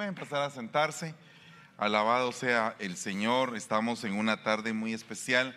[0.00, 1.14] Pasar a sentarse.
[1.76, 3.54] Alabado sea el Señor.
[3.54, 5.54] Estamos en una tarde muy especial.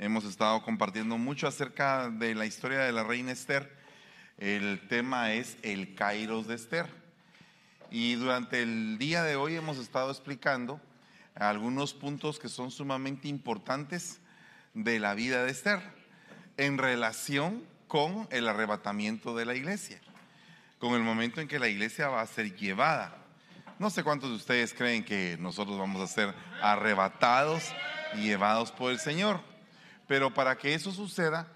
[0.00, 3.72] Hemos estado compartiendo mucho acerca de la historia de la reina Esther.
[4.36, 6.90] El tema es el Kairos de Esther.
[7.88, 10.80] Y durante el día de hoy hemos estado explicando
[11.36, 14.20] algunos puntos que son sumamente importantes
[14.74, 15.80] de la vida de Esther
[16.56, 20.00] en relación con el arrebatamiento de la iglesia,
[20.80, 23.23] con el momento en que la iglesia va a ser llevada
[23.84, 27.70] no sé cuántos de ustedes creen que nosotros vamos a ser arrebatados
[28.14, 29.42] y llevados por el Señor.
[30.08, 31.52] Pero para que eso suceda,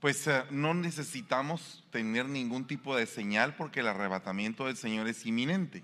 [0.00, 5.24] pues eh, no necesitamos tener ningún tipo de señal porque el arrebatamiento del Señor es
[5.24, 5.82] inminente.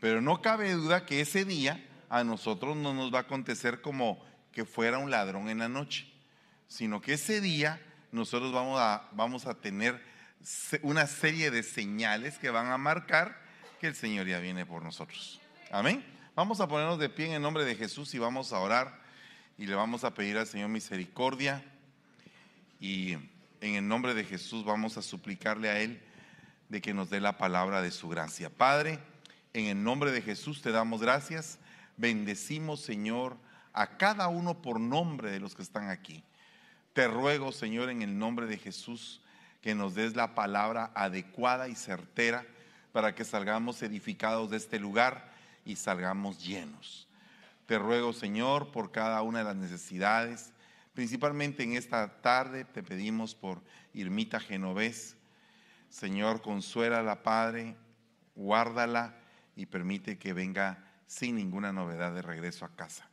[0.00, 4.22] Pero no cabe duda que ese día a nosotros no nos va a acontecer como
[4.52, 6.12] que fuera un ladrón en la noche,
[6.68, 7.80] sino que ese día
[8.10, 10.04] nosotros vamos a, vamos a tener
[10.82, 13.41] una serie de señales que van a marcar
[13.82, 15.40] que el Señor ya viene por nosotros.
[15.72, 16.04] Amén.
[16.36, 19.02] Vamos a ponernos de pie en el nombre de Jesús y vamos a orar
[19.58, 21.64] y le vamos a pedir al Señor misericordia
[22.78, 23.14] y
[23.60, 26.00] en el nombre de Jesús vamos a suplicarle a Él
[26.68, 28.50] de que nos dé la palabra de su gracia.
[28.50, 29.00] Padre,
[29.52, 31.58] en el nombre de Jesús te damos gracias.
[31.96, 33.36] Bendecimos, Señor,
[33.72, 36.22] a cada uno por nombre de los que están aquí.
[36.92, 39.22] Te ruego, Señor, en el nombre de Jesús,
[39.60, 42.46] que nos des la palabra adecuada y certera
[42.92, 45.32] para que salgamos edificados de este lugar
[45.64, 47.08] y salgamos llenos.
[47.66, 50.52] Te ruego, Señor, por cada una de las necesidades,
[50.94, 53.62] principalmente en esta tarde te pedimos por
[53.94, 55.16] Irmita Genovés.
[55.88, 57.76] Señor, consuélala, Padre,
[58.34, 59.16] guárdala
[59.56, 63.08] y permite que venga sin ninguna novedad de regreso a casa.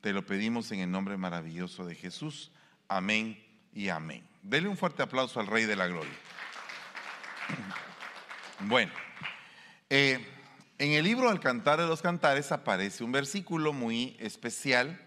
[0.00, 2.50] Te lo pedimos en el nombre maravilloso de Jesús.
[2.88, 4.26] Amén y amén.
[4.42, 6.10] Dele un fuerte aplauso al Rey de la Gloria.
[8.64, 8.92] Bueno,
[9.88, 10.22] eh,
[10.76, 15.00] en el libro Al Cantar de los Cantares aparece un versículo muy especial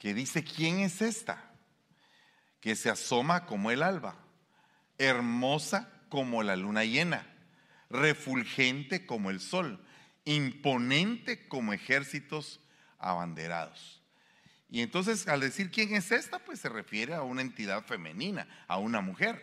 [0.00, 1.48] que dice, ¿quién es esta?
[2.60, 4.16] Que se asoma como el alba,
[4.98, 7.24] hermosa como la luna llena,
[7.88, 9.80] refulgente como el sol,
[10.24, 12.58] imponente como ejércitos
[12.98, 14.02] abanderados.
[14.68, 18.78] Y entonces al decir quién es esta, pues se refiere a una entidad femenina, a
[18.78, 19.40] una mujer,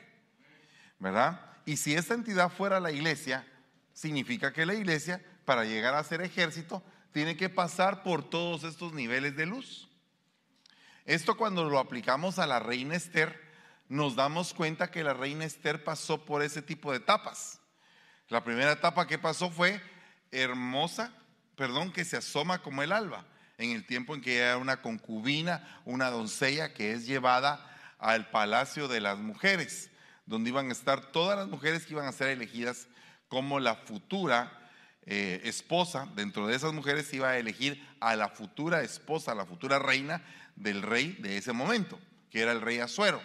[0.99, 1.48] ¿verdad?
[1.69, 3.46] Y si esta entidad fuera la iglesia,
[3.94, 6.81] significa que la iglesia, para llegar a ser ejército,
[7.12, 9.88] tiene que pasar por todos estos niveles de luz.
[11.06, 13.40] Esto cuando lo aplicamos a la reina Esther,
[13.88, 17.59] nos damos cuenta que la reina Esther pasó por ese tipo de etapas.
[18.29, 19.79] La primera etapa que pasó fue
[20.31, 21.13] hermosa,
[21.56, 23.28] perdón, que se asoma como el alba,
[23.59, 27.63] en el tiempo en que era una concubina, una doncella que es llevada
[28.00, 29.91] al palacio de las mujeres
[30.29, 32.88] donde iban a estar todas las mujeres que iban a ser elegidas
[33.28, 34.69] como la futura
[35.07, 36.07] eh, esposa.
[36.16, 40.22] Dentro de esas mujeres iba a elegir a la futura esposa, a la futura reina
[40.56, 43.19] del rey de ese momento, que era el rey Azuero.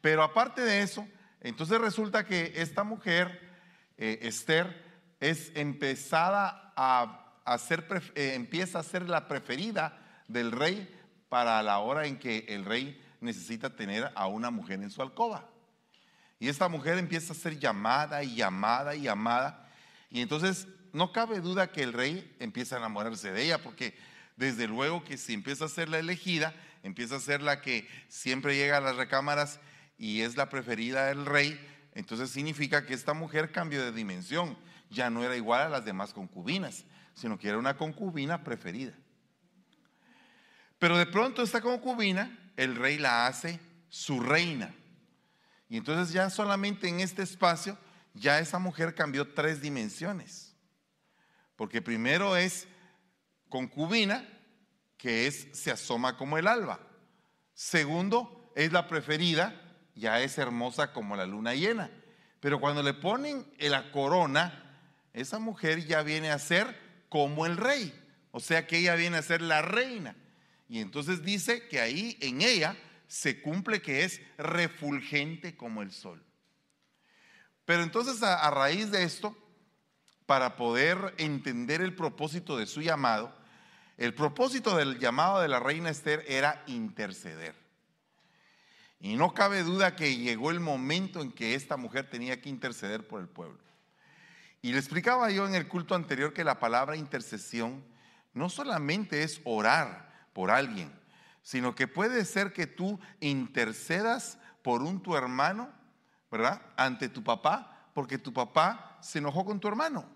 [0.00, 1.04] Pero aparte de eso,
[1.40, 3.40] entonces resulta que esta mujer,
[3.98, 4.84] eh, Esther,
[5.18, 9.98] es empezada a, ser, eh, empieza a ser la preferida
[10.28, 10.88] del rey
[11.28, 15.50] para la hora en que el rey necesita tener a una mujer en su alcoba.
[16.38, 19.70] Y esta mujer empieza a ser llamada y llamada y llamada.
[20.10, 23.96] Y entonces no cabe duda que el rey empieza a enamorarse de ella, porque
[24.36, 28.56] desde luego que si empieza a ser la elegida, empieza a ser la que siempre
[28.56, 29.60] llega a las recámaras
[29.98, 31.58] y es la preferida del rey,
[31.94, 34.58] entonces significa que esta mujer cambió de dimensión.
[34.90, 36.84] Ya no era igual a las demás concubinas,
[37.14, 38.92] sino que era una concubina preferida.
[40.78, 44.74] Pero de pronto esta concubina, el rey la hace su reina.
[45.74, 47.76] Y entonces ya solamente en este espacio,
[48.14, 50.54] ya esa mujer cambió tres dimensiones.
[51.56, 52.68] Porque primero es
[53.48, 54.24] concubina,
[54.96, 56.78] que es se asoma como el alba.
[57.54, 59.60] Segundo, es la preferida,
[59.96, 61.90] ya es hermosa como la luna llena.
[62.38, 64.78] Pero cuando le ponen la corona,
[65.12, 67.92] esa mujer ya viene a ser como el rey.
[68.30, 70.14] O sea que ella viene a ser la reina.
[70.68, 72.76] Y entonces dice que ahí en ella
[73.14, 76.20] se cumple que es refulgente como el sol.
[77.64, 79.36] Pero entonces a, raíz de esto,
[80.26, 83.32] para poder entender el propósito de su llamado,
[83.98, 87.54] el propósito del llamado de la reina Esther era interceder.
[88.98, 93.06] Y no cabe duda que llegó el momento en que esta mujer tenía que interceder
[93.06, 93.60] por el pueblo.
[94.60, 97.84] Y le explicaba yo en el culto anterior que la palabra intercesión
[98.32, 101.03] no solamente es orar por alguien,
[101.44, 105.70] sino que puede ser que tú intercedas por un tu hermano,
[106.30, 106.60] ¿verdad?
[106.74, 110.06] Ante tu papá, porque tu papá se enojó con tu hermano.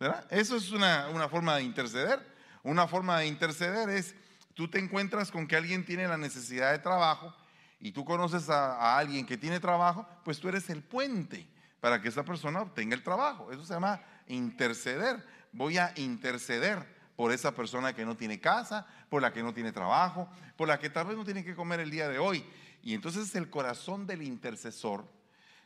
[0.00, 0.26] ¿verdad?
[0.30, 2.18] Eso es una, una forma de interceder.
[2.62, 4.14] Una forma de interceder es,
[4.54, 7.34] tú te encuentras con que alguien tiene la necesidad de trabajo
[7.78, 11.46] y tú conoces a, a alguien que tiene trabajo, pues tú eres el puente
[11.80, 13.52] para que esa persona obtenga el trabajo.
[13.52, 15.22] Eso se llama interceder.
[15.52, 19.72] Voy a interceder por esa persona que no tiene casa, por la que no tiene
[19.72, 22.44] trabajo, por la que tal vez no tiene que comer el día de hoy.
[22.80, 25.04] Y entonces el corazón del intercesor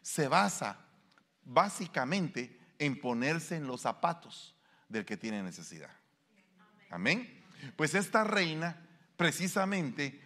[0.00, 0.78] se basa
[1.44, 4.56] básicamente en ponerse en los zapatos
[4.88, 5.90] del que tiene necesidad.
[6.88, 7.44] Amén.
[7.76, 8.88] Pues esta reina,
[9.18, 10.22] precisamente,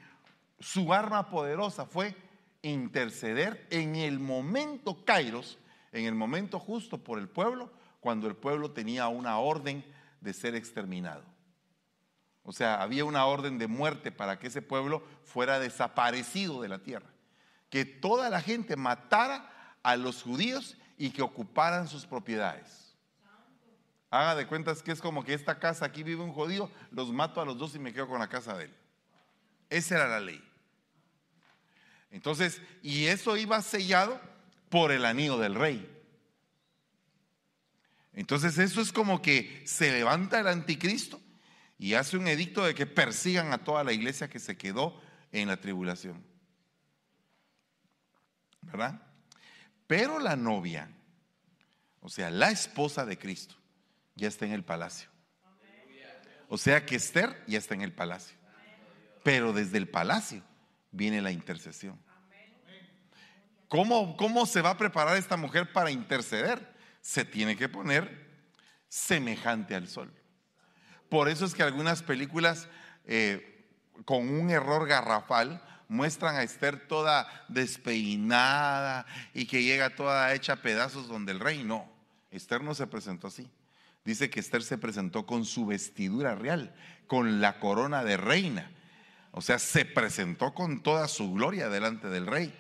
[0.61, 2.15] su arma poderosa fue
[2.63, 5.59] interceder en el momento Kairos,
[5.91, 9.85] en el momento justo por el pueblo, cuando el pueblo tenía una orden
[10.27, 11.23] de ser exterminado.
[12.43, 16.81] O sea, había una orden de muerte para que ese pueblo fuera desaparecido de la
[16.81, 17.07] tierra.
[17.71, 22.95] Que toda la gente matara a los judíos y que ocuparan sus propiedades.
[24.11, 27.41] Haga de cuentas que es como que esta casa aquí vive un judío, los mato
[27.41, 28.75] a los dos y me quedo con la casa de él.
[29.71, 30.43] Esa era la ley.
[32.11, 34.21] Entonces, y eso iba sellado
[34.71, 35.96] por el anillo del rey.
[38.17, 41.21] Entonces eso es como que se levanta el anticristo
[41.79, 44.99] y hace un edicto de que persigan a toda la iglesia que se quedó
[45.33, 46.25] en la tribulación.
[48.63, 49.03] ¿Verdad?
[49.87, 50.91] Pero la novia,
[52.01, 53.55] o sea, la esposa de Cristo,
[54.15, 55.11] ya está en el palacio.
[56.49, 58.39] O sea que Esther ya está en el palacio.
[59.23, 60.43] Pero desde el palacio
[60.91, 62.01] viene la intercesión.
[63.69, 66.76] ¿Cómo, ¿Cómo se va a preparar esta mujer para interceder?
[67.07, 68.27] Se tiene que poner
[68.89, 70.13] semejante al sol.
[71.09, 72.67] Por eso es que algunas películas
[73.05, 73.65] eh,
[74.05, 81.07] con un error garrafal muestran a Esther toda despeinada y que llega toda hecha pedazos
[81.07, 81.89] donde el rey no.
[82.33, 83.49] Esther no se presentó así.
[84.05, 86.75] Dice que Esther se presentó con su vestidura real,
[87.07, 88.73] con la corona de reina.
[89.31, 92.53] O sea, se presentó con toda su gloria delante del rey.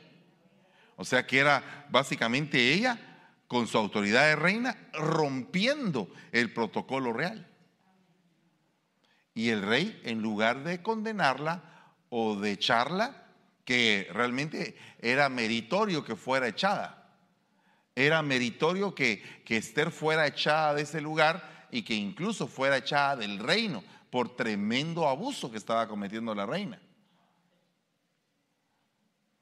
[0.94, 3.15] O sea que era básicamente ella
[3.48, 7.46] con su autoridad de reina, rompiendo el protocolo real.
[9.34, 11.62] Y el rey, en lugar de condenarla
[12.08, 13.24] o de echarla,
[13.64, 17.12] que realmente era meritorio que fuera echada,
[17.94, 23.16] era meritorio que, que Esther fuera echada de ese lugar y que incluso fuera echada
[23.16, 26.80] del reino por tremendo abuso que estaba cometiendo la reina.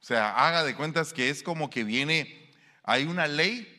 [0.01, 2.51] O sea, haga de cuentas que es como que viene,
[2.83, 3.74] hay una ley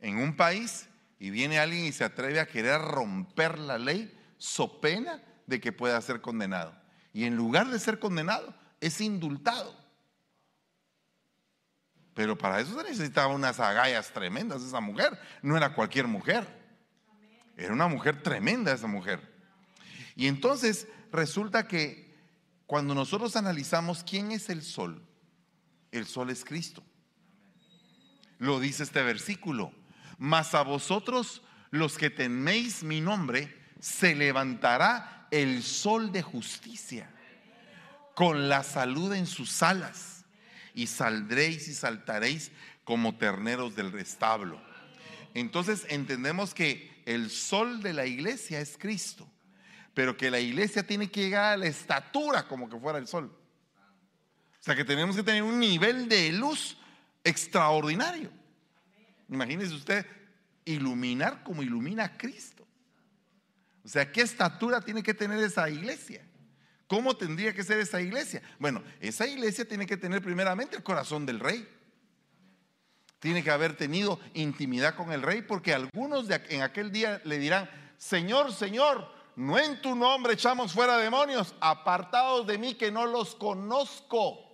[0.00, 4.80] en un país y viene alguien y se atreve a querer romper la ley, so
[4.80, 6.74] pena de que pueda ser condenado.
[7.12, 9.74] Y en lugar de ser condenado, es indultado.
[12.14, 15.18] Pero para eso se necesitaba unas agallas tremendas esa mujer.
[15.40, 16.46] No era cualquier mujer.
[17.56, 19.20] Era una mujer tremenda esa mujer.
[20.14, 22.08] Y entonces resulta que
[22.66, 25.06] cuando nosotros analizamos quién es el sol,
[25.92, 26.82] el sol es Cristo.
[28.38, 29.72] Lo dice este versículo.
[30.18, 37.10] Mas a vosotros los que teméis mi nombre, se levantará el sol de justicia
[38.14, 40.24] con la salud en sus alas
[40.74, 42.50] y saldréis y saltaréis
[42.84, 44.60] como terneros del restablo.
[45.34, 49.28] Entonces entendemos que el sol de la iglesia es Cristo,
[49.94, 53.30] pero que la iglesia tiene que llegar a la estatura como que fuera el sol.
[54.60, 56.76] O sea que tenemos que tener un nivel de luz
[57.22, 58.37] extraordinario.
[59.28, 60.06] Imagínese usted
[60.64, 62.66] iluminar como ilumina Cristo.
[63.84, 66.24] O sea, ¿qué estatura tiene que tener esa iglesia?
[66.86, 68.42] ¿Cómo tendría que ser esa iglesia?
[68.58, 71.68] Bueno, esa iglesia tiene que tener primeramente el corazón del rey.
[73.18, 77.38] Tiene que haber tenido intimidad con el rey porque algunos de, en aquel día le
[77.38, 77.68] dirán,
[77.98, 83.34] Señor, Señor, no en tu nombre echamos fuera demonios, apartados de mí que no los
[83.34, 84.47] conozco.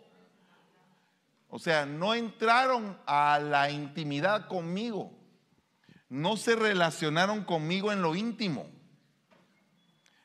[1.54, 5.16] O sea, no entraron a la intimidad conmigo.
[6.08, 8.68] No se relacionaron conmigo en lo íntimo.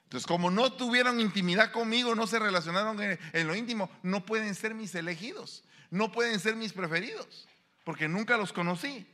[0.06, 4.74] Entonces, como no tuvieron intimidad conmigo, no se relacionaron en, lo íntimo, no pueden ser
[4.74, 7.48] mis elegidos, no pueden ser mis preferidos,
[7.84, 9.06] porque nunca los conocí,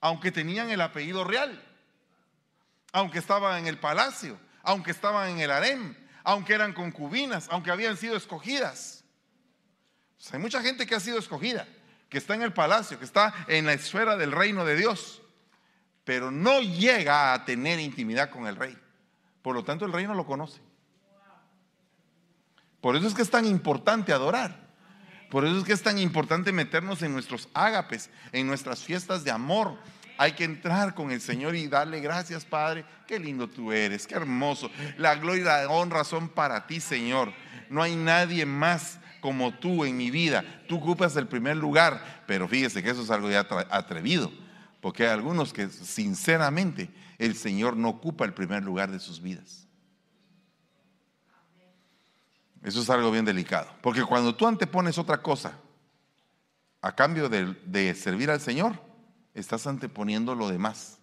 [0.00, 1.62] aunque tenían el apellido real,
[2.90, 7.98] aunque estaban en el palacio, aunque estaban en el harem, aunque eran concubinas, aunque habían
[7.98, 9.03] sido escogidas
[10.32, 11.66] hay mucha gente que ha sido escogida,
[12.08, 15.22] que está en el palacio, que está en la esfera del reino de Dios,
[16.04, 18.76] pero no llega a tener intimidad con el rey.
[19.42, 20.60] Por lo tanto, el rey no lo conoce.
[22.80, 24.64] Por eso es que es tan importante adorar.
[25.30, 29.30] Por eso es que es tan importante meternos en nuestros ágapes, en nuestras fiestas de
[29.30, 29.78] amor,
[30.16, 32.84] Hay que entrar con el Señor y darle gracias, Padre.
[33.08, 34.70] Qué lindo tú eres, qué hermoso.
[34.96, 37.32] La gloria y la honra son para ti, Señor.
[37.68, 40.44] No hay nadie más como tú en mi vida.
[40.68, 44.30] Tú ocupas el primer lugar, pero fíjese que eso es algo ya atrevido,
[44.82, 49.66] porque hay algunos que sinceramente el Señor no ocupa el primer lugar de sus vidas.
[52.62, 55.58] Eso es algo bien delicado, porque cuando tú antepones otra cosa
[56.82, 58.78] a cambio de, servir al Señor,
[59.32, 60.98] estás anteponiendo lo demás.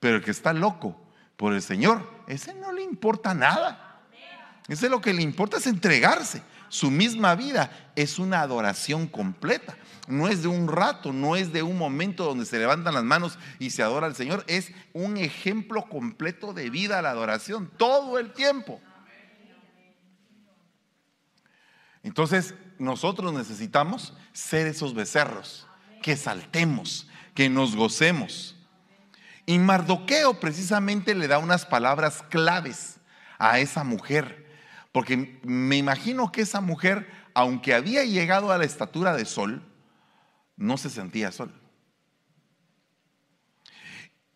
[0.00, 1.00] Pero el que está loco
[1.36, 4.00] por el Señor, ese no le importa nada.
[4.66, 6.42] Ese lo que le importa es entregarse.
[6.70, 9.76] Su misma vida es una adoración completa.
[10.06, 13.38] No es de un rato, no es de un momento donde se levantan las manos
[13.58, 14.44] y se adora al Señor.
[14.46, 18.80] Es un ejemplo completo de vida la adoración todo el tiempo.
[22.04, 25.66] Entonces, nosotros necesitamos ser esos becerros,
[26.02, 28.56] que saltemos, que nos gocemos.
[29.44, 33.00] Y Mardoqueo precisamente le da unas palabras claves
[33.38, 34.39] a esa mujer,
[34.92, 39.62] porque me imagino que esa mujer, aunque había llegado a la estatura de sol,
[40.56, 41.52] no se sentía sol.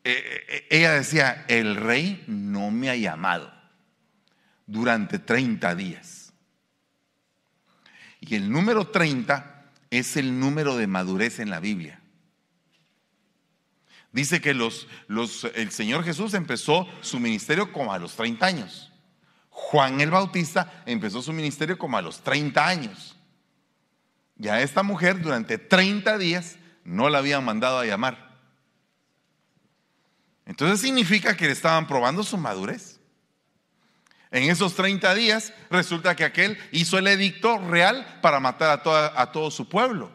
[0.04, 3.52] Eh, eh, eh, ella decía, el rey no me ha llamado
[4.66, 6.32] durante 30 días.
[8.20, 12.00] Y el número 30 es el número de madurez en la Biblia.
[14.12, 18.93] Dice que los, los, el Señor Jesús empezó su ministerio como a los 30 años.
[19.56, 23.16] Juan el Bautista empezó su ministerio como a los 30 años.
[24.36, 28.36] Y a esta mujer durante 30 días no la habían mandado a llamar.
[30.44, 32.98] Entonces significa que le estaban probando su madurez.
[34.32, 39.30] En esos 30 días resulta que aquel hizo el edicto real para matar a, a
[39.30, 40.10] todo su pueblo.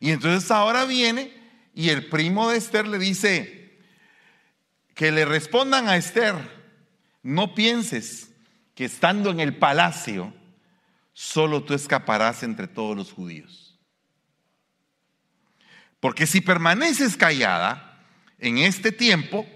[0.00, 1.32] Y entonces ahora viene
[1.72, 3.78] y el primo de Esther le dice
[4.96, 6.59] que le respondan a Esther,
[7.22, 8.30] no pienses
[8.74, 10.32] que estando en el palacio,
[11.12, 13.78] solo tú escaparás entre todos los judíos.
[16.00, 18.06] Porque si permaneces callada
[18.38, 19.46] en este tiempo,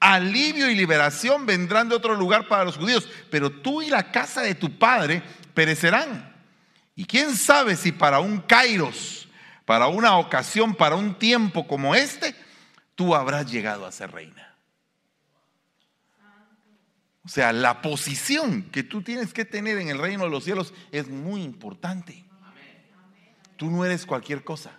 [0.00, 4.42] alivio y liberación vendrán de otro lugar para los judíos, pero tú y la casa
[4.42, 5.22] de tu padre
[5.54, 6.34] perecerán.
[6.96, 9.22] Y quién sabe si para un Kairos
[9.64, 12.34] para una ocasión, para un tiempo como este,
[12.94, 14.51] tú habrás llegado a ser reina.
[17.24, 20.74] O sea, la posición que tú tienes que tener en el reino de los cielos
[20.90, 22.24] es muy importante.
[23.56, 24.72] Tú no eres cualquier cosa.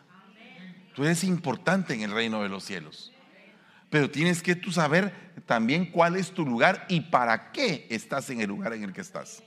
[0.93, 3.13] Tú eres importante en el reino de los cielos.
[3.89, 5.13] Pero tienes que tú saber
[5.45, 9.01] también cuál es tu lugar y para qué estás en el lugar en el que
[9.01, 9.43] estás.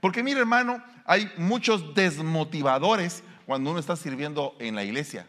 [0.00, 5.26] Porque mira hermano, hay muchos desmotivadores cuando uno está sirviendo en la iglesia.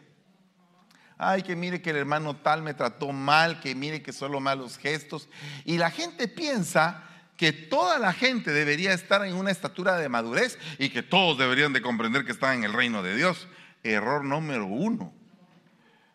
[1.16, 4.78] Ay, que mire que el hermano tal me trató mal, que mire que solo malos
[4.78, 5.28] gestos.
[5.64, 7.04] Y la gente piensa
[7.36, 11.72] que toda la gente debería estar en una estatura de madurez y que todos deberían
[11.72, 13.48] de comprender que están en el reino de Dios.
[13.82, 15.12] Error número uno.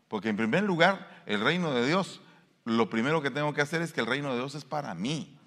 [0.08, 2.22] Porque en primer lugar, el reino de Dios,
[2.65, 5.38] lo primero que tengo que hacer es que el reino de Dios es para mí,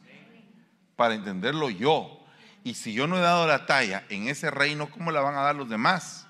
[0.96, 2.24] para entenderlo yo.
[2.64, 5.42] Y si yo no he dado la talla en ese reino, ¿cómo la van a
[5.42, 6.28] dar los demás?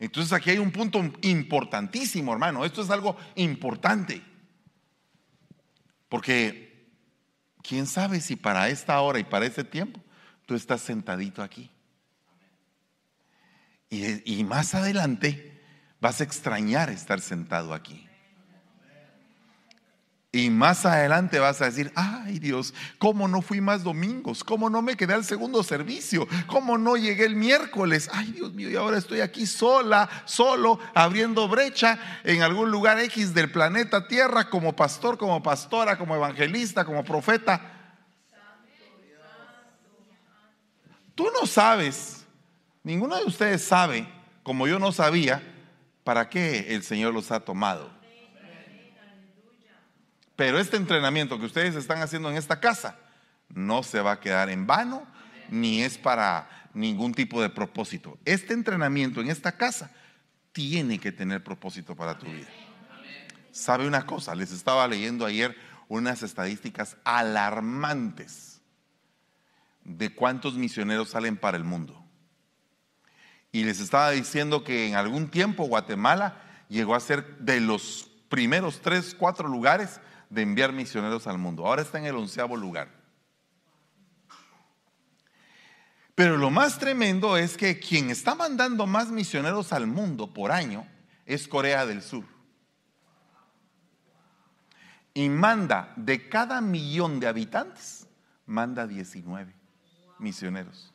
[0.00, 2.64] Entonces aquí hay un punto importantísimo, hermano.
[2.64, 4.22] Esto es algo importante.
[6.08, 6.88] Porque
[7.62, 10.00] quién sabe si para esta hora y para este tiempo
[10.46, 11.70] tú estás sentadito aquí.
[13.90, 15.60] Y, y más adelante
[16.00, 18.09] vas a extrañar estar sentado aquí.
[20.32, 24.44] Y más adelante vas a decir, ay Dios, ¿cómo no fui más domingos?
[24.44, 26.28] ¿Cómo no me quedé al segundo servicio?
[26.46, 28.08] ¿Cómo no llegué el miércoles?
[28.12, 33.34] Ay Dios mío, y ahora estoy aquí sola, solo, abriendo brecha en algún lugar X
[33.34, 37.96] del planeta Tierra como pastor, como pastora, como evangelista, como profeta.
[41.16, 42.24] Tú no sabes,
[42.84, 44.08] ninguno de ustedes sabe,
[44.44, 45.42] como yo no sabía,
[46.04, 47.99] para qué el Señor los ha tomado.
[50.40, 52.96] Pero este entrenamiento que ustedes están haciendo en esta casa
[53.50, 55.06] no se va a quedar en vano
[55.50, 58.16] ni es para ningún tipo de propósito.
[58.24, 59.90] Este entrenamiento en esta casa
[60.52, 62.48] tiene que tener propósito para tu vida.
[63.50, 64.34] ¿Sabe una cosa?
[64.34, 65.54] Les estaba leyendo ayer
[65.88, 68.62] unas estadísticas alarmantes
[69.84, 72.02] de cuántos misioneros salen para el mundo.
[73.52, 78.80] Y les estaba diciendo que en algún tiempo Guatemala llegó a ser de los primeros
[78.80, 81.66] tres, cuatro lugares de enviar misioneros al mundo.
[81.66, 82.88] Ahora está en el onceavo lugar.
[86.14, 90.86] Pero lo más tremendo es que quien está mandando más misioneros al mundo por año
[91.26, 92.24] es Corea del Sur.
[95.12, 98.06] Y manda de cada millón de habitantes,
[98.46, 99.52] manda 19
[100.18, 100.92] misioneros.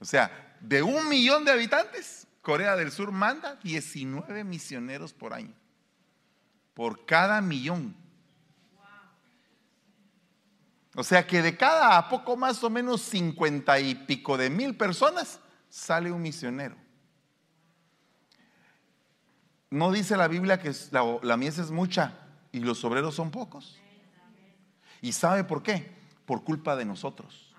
[0.00, 5.54] O sea, de un millón de habitantes, Corea del Sur manda 19 misioneros por año.
[6.78, 7.92] Por cada millón.
[10.94, 14.76] O sea que de cada a poco más o menos 50 y pico de mil
[14.76, 16.76] personas sale un misionero.
[19.70, 22.16] No dice la Biblia que la, mies es mucha
[22.52, 23.76] y los obreros son pocos.
[25.02, 25.96] ¿Y sabe por qué?
[26.26, 27.52] Por culpa de nosotros.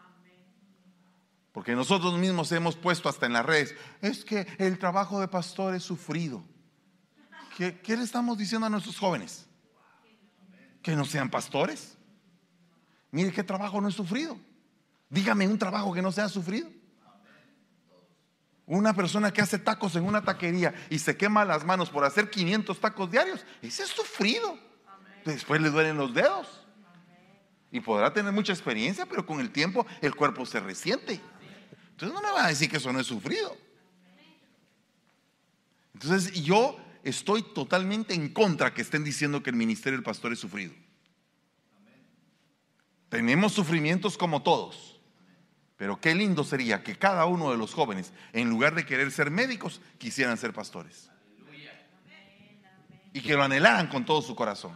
[1.52, 5.76] Porque nosotros mismos hemos puesto hasta en las redes, es que el trabajo de pastor
[5.76, 6.42] es sufrido.
[7.60, 9.46] ¿Qué, le estamos diciendo a nuestros jóvenes?
[10.82, 11.98] Que no sean pastores.
[13.12, 14.40] Mire qué trabajo no es sufrido.
[15.10, 16.70] Dígame un trabajo que no sea sufrido.
[18.66, 22.30] Una persona que hace tacos en una taquería y se quema las manos por hacer
[22.30, 24.58] 500 tacos diarios, ese es sufrido.
[25.26, 26.66] Después le duelen los dedos.
[27.72, 31.20] Y podrá tener mucha experiencia, pero con el tiempo el cuerpo se resiente.
[31.92, 33.58] Entonces no me va a decir que eso no es sufrido.
[35.94, 40.40] Entonces yo estoy totalmente en contra que estén diciendo que el ministerio del pastor es
[40.40, 40.74] sufrido.
[43.10, 45.00] Tenemos sufrimientos como todos.
[45.80, 49.32] Pero qué lindo sería que cada uno de los jóvenes, en lugar de querer ser
[49.32, 51.10] médicos, quisieran ser pastores.
[53.14, 54.76] Y que lo anhelaran con todo su corazón.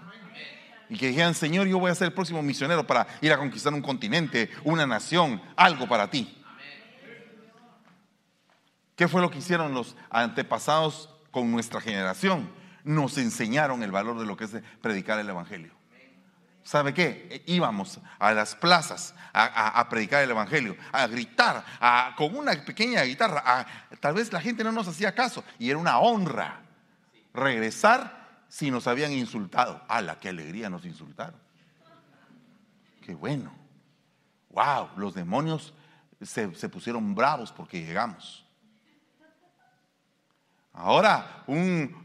[0.89, 3.73] Y que dijeran, Señor, yo voy a ser el próximo misionero para ir a conquistar
[3.73, 6.41] un continente, una nación, algo para ti.
[8.95, 12.49] ¿Qué fue lo que hicieron los antepasados con nuestra generación?
[12.85, 15.73] Nos enseñaron el valor de lo que es predicar el Evangelio.
[16.63, 17.43] ¿Sabe qué?
[17.45, 21.65] Íbamos a las plazas a, predicar el Evangelio, a gritar
[22.15, 23.65] con una pequeña guitarra.
[23.99, 26.61] tal vez la gente no nos hacía caso y era una honra
[27.33, 29.83] regresar si nos habían insultado.
[29.89, 31.41] ¡Hala, qué alegría nos insultaron!
[33.01, 33.51] ¡Qué bueno!
[34.51, 34.91] ¡Wow!
[34.95, 35.73] Los demonios
[36.21, 38.42] se pusieron bravos porque llegamos.
[40.73, 41.43] Ahora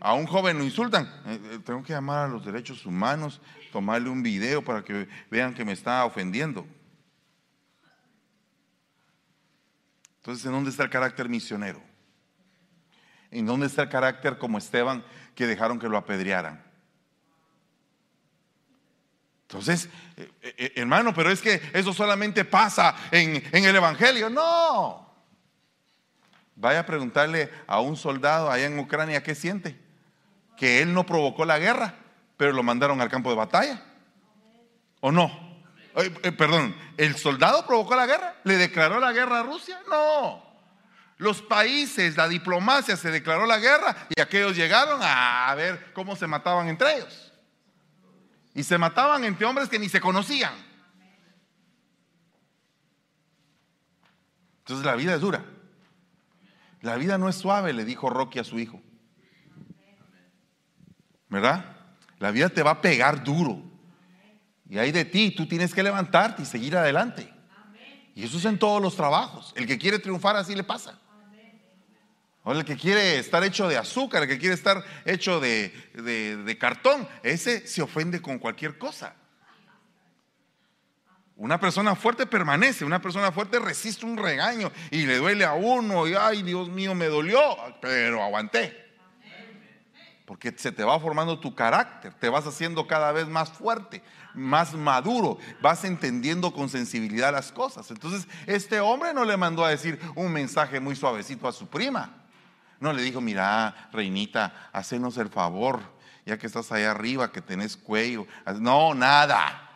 [0.00, 1.06] a un joven lo insultan.
[1.26, 3.40] Eh, eh, tengo que llamar a los derechos humanos,
[3.72, 6.66] tomarle un video para que vean que me está ofendiendo.
[10.18, 11.80] Entonces, ¿en dónde está el carácter misionero?
[13.30, 15.02] ¿En dónde está el carácter como Esteban
[15.34, 16.62] que dejaron que lo apedrearan?
[19.42, 19.88] Entonces,
[20.42, 24.28] eh, hermano, pero es que eso solamente pasa en, en el Evangelio.
[24.28, 25.07] No.
[26.58, 29.78] Vaya a preguntarle a un soldado allá en Ucrania qué siente.
[30.56, 31.94] Que él no provocó la guerra,
[32.36, 33.80] pero lo mandaron al campo de batalla.
[35.00, 35.30] ¿O no?
[35.94, 38.34] Eh, perdón, ¿el soldado provocó la guerra?
[38.42, 39.80] ¿Le declaró la guerra a Rusia?
[39.88, 40.44] No.
[41.16, 46.26] Los países, la diplomacia se declaró la guerra y aquellos llegaron a ver cómo se
[46.26, 47.32] mataban entre ellos.
[48.52, 50.54] Y se mataban entre hombres que ni se conocían.
[54.58, 55.44] Entonces la vida es dura.
[56.80, 58.80] La vida no es suave, le dijo Rocky a su hijo.
[61.28, 61.76] ¿Verdad?
[62.18, 63.62] La vida te va a pegar duro.
[64.68, 67.32] Y hay de ti, tú tienes que levantarte y seguir adelante.
[68.14, 69.52] Y eso es en todos los trabajos.
[69.56, 70.98] El que quiere triunfar así le pasa.
[72.44, 76.58] O el que quiere estar hecho de azúcar, el que quiere estar hecho de, de
[76.58, 79.14] cartón, ese se ofende con cualquier cosa.
[81.38, 86.08] Una persona fuerte permanece, una persona fuerte resiste un regaño y le duele a uno
[86.08, 87.40] y ay Dios mío me dolió,
[87.80, 88.88] pero aguanté.
[90.24, 94.02] Porque se te va formando tu carácter, te vas haciendo cada vez más fuerte,
[94.34, 97.88] más maduro, vas entendiendo con sensibilidad las cosas.
[97.92, 102.16] Entonces, este hombre no le mandó a decir un mensaje muy suavecito a su prima.
[102.80, 105.82] No le dijo, mira, reinita, hacenos el favor,
[106.26, 108.26] ya que estás allá arriba, que tenés cuello.
[108.58, 109.67] No, nada.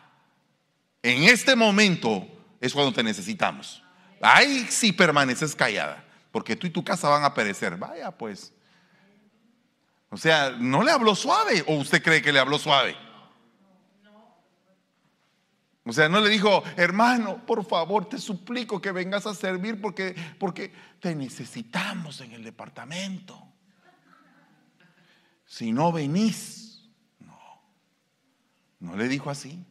[1.03, 2.25] En este momento
[2.61, 3.83] es cuando te necesitamos.
[4.21, 7.75] Ahí sí permaneces callada, porque tú y tu casa van a perecer.
[7.75, 8.53] Vaya pues.
[10.09, 12.95] O sea, ¿no le habló suave o usted cree que le habló suave?
[15.85, 20.15] O sea, no le dijo, hermano, por favor, te suplico que vengas a servir porque,
[20.39, 23.37] porque te necesitamos en el departamento.
[25.45, 26.87] Si no venís,
[27.19, 27.61] no.
[28.79, 29.65] No le dijo así.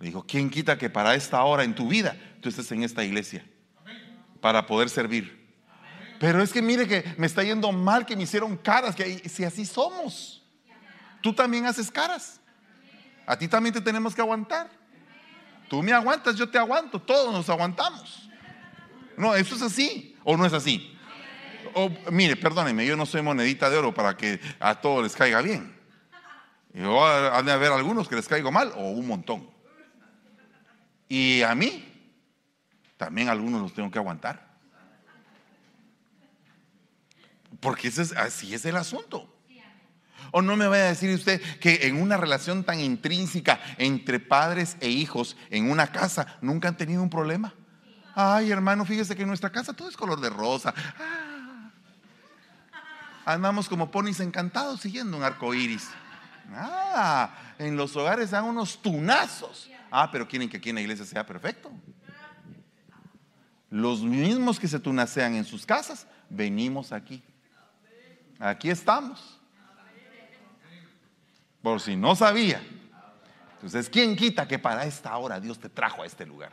[0.00, 3.04] Le dijo, ¿quién quita que para esta hora en tu vida tú estés en esta
[3.04, 3.44] iglesia?
[4.40, 5.38] Para poder servir.
[6.18, 9.44] Pero es que mire que me está yendo mal, que me hicieron caras, que si
[9.44, 10.42] así somos,
[11.20, 12.40] tú también haces caras.
[13.26, 14.70] A ti también te tenemos que aguantar.
[15.68, 18.30] Tú me aguantas, yo te aguanto, todos nos aguantamos.
[19.18, 20.98] No, eso es así, o no es así.
[21.74, 25.42] O, mire, perdóneme, yo no soy monedita de oro para que a todos les caiga
[25.42, 25.78] bien.
[26.72, 29.49] Yo han de haber algunos que les caigo mal, o un montón.
[31.10, 31.84] Y a mí,
[32.96, 34.48] también algunos los tengo que aguantar.
[37.58, 39.28] Porque es, así es el asunto.
[40.30, 44.76] O no me vaya a decir usted que en una relación tan intrínseca entre padres
[44.78, 47.54] e hijos en una casa nunca han tenido un problema.
[48.14, 50.72] Ay, hermano, fíjese que en nuestra casa todo es color de rosa.
[50.96, 51.72] Ah.
[53.24, 55.88] andamos como ponis encantados siguiendo un arco iris.
[56.52, 59.70] Ah, en los hogares dan unos tunazos.
[59.90, 61.70] Ah, pero quieren que aquí en la iglesia sea perfecto.
[63.68, 67.22] Los mismos que se tunacean en sus casas, venimos aquí.
[68.38, 69.38] Aquí estamos.
[71.62, 72.62] Por si no sabía.
[73.54, 76.50] Entonces, ¿quién quita que para esta hora Dios te trajo a este lugar?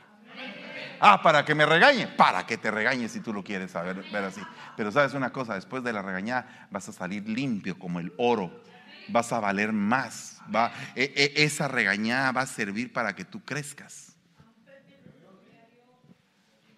[0.99, 4.23] Ah, para que me regañe, para que te regañe si tú lo quieres saber, ver
[4.23, 4.41] así.
[4.75, 8.63] Pero sabes una cosa, después de la regañada vas a salir limpio como el oro,
[9.09, 10.39] vas a valer más.
[10.53, 14.15] Va, e, e, esa regañada va a servir para que tú crezcas.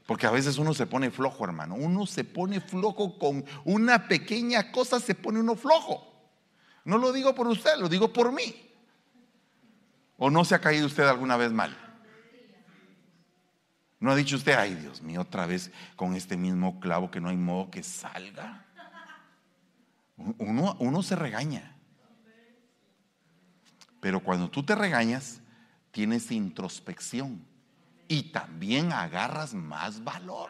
[0.05, 1.75] Porque a veces uno se pone flojo, hermano.
[1.75, 6.09] Uno se pone flojo con una pequeña cosa, se pone uno flojo.
[6.83, 8.55] No lo digo por usted, lo digo por mí.
[10.17, 11.77] ¿O no se ha caído usted alguna vez mal?
[13.99, 17.29] ¿No ha dicho usted, ay Dios mío, otra vez con este mismo clavo que no
[17.29, 18.65] hay modo que salga?
[20.17, 21.75] Uno, uno se regaña.
[23.99, 25.41] Pero cuando tú te regañas,
[25.91, 27.43] tienes introspección
[28.07, 30.49] y también agarras más valor.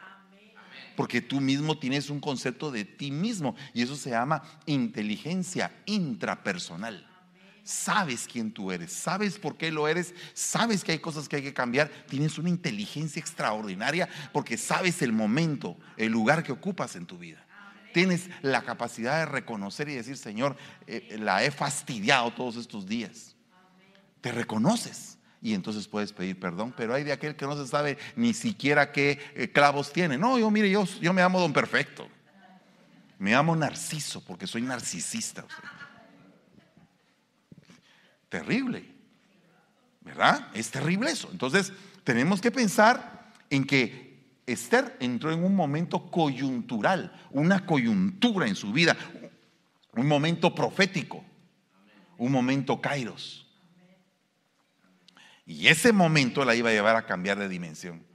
[0.95, 7.05] Porque tú mismo tienes un concepto de ti mismo y eso se llama inteligencia intrapersonal.
[7.63, 11.43] Sabes quién tú eres, sabes por qué lo eres, sabes que hay cosas que hay
[11.43, 17.05] que cambiar, tienes una inteligencia extraordinaria porque sabes el momento, el lugar que ocupas en
[17.05, 17.45] tu vida.
[17.93, 20.55] Tienes la capacidad de reconocer y decir, Señor,
[20.87, 23.35] eh, la he fastidiado todos estos días.
[24.21, 27.97] Te reconoces y entonces puedes pedir perdón, pero hay de aquel que no se sabe
[28.15, 30.17] ni siquiera qué eh, clavos tiene.
[30.17, 32.07] No, yo mire, yo, yo me amo don perfecto.
[33.17, 35.45] Me amo narciso porque soy narcisista.
[38.29, 38.85] Terrible,
[40.01, 40.47] ¿verdad?
[40.53, 41.29] Es terrible eso.
[41.31, 44.09] Entonces, tenemos que pensar en que
[44.45, 48.95] Esther entró en un momento coyuntural, una coyuntura en su vida,
[49.95, 51.23] un momento profético,
[52.17, 53.48] un momento kairos.
[55.49, 58.05] Y ese momento la iba a llevar a cambiar de dimensión.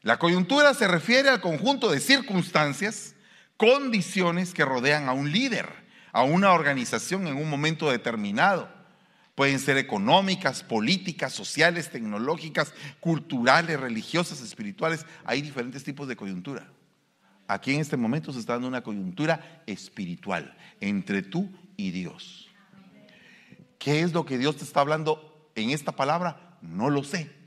[0.00, 3.14] La coyuntura se refiere al conjunto de circunstancias,
[3.58, 5.68] condiciones que rodean a un líder,
[6.12, 8.70] a una organización en un momento determinado.
[9.34, 15.04] Pueden ser económicas, políticas, sociales, tecnológicas, culturales, religiosas, espirituales.
[15.26, 16.72] Hay diferentes tipos de coyuntura.
[17.46, 22.48] Aquí en este momento se está dando una coyuntura espiritual entre tú y Dios.
[23.78, 26.58] ¿Qué es lo que Dios te está hablando en esta palabra?
[26.60, 27.42] No lo sé.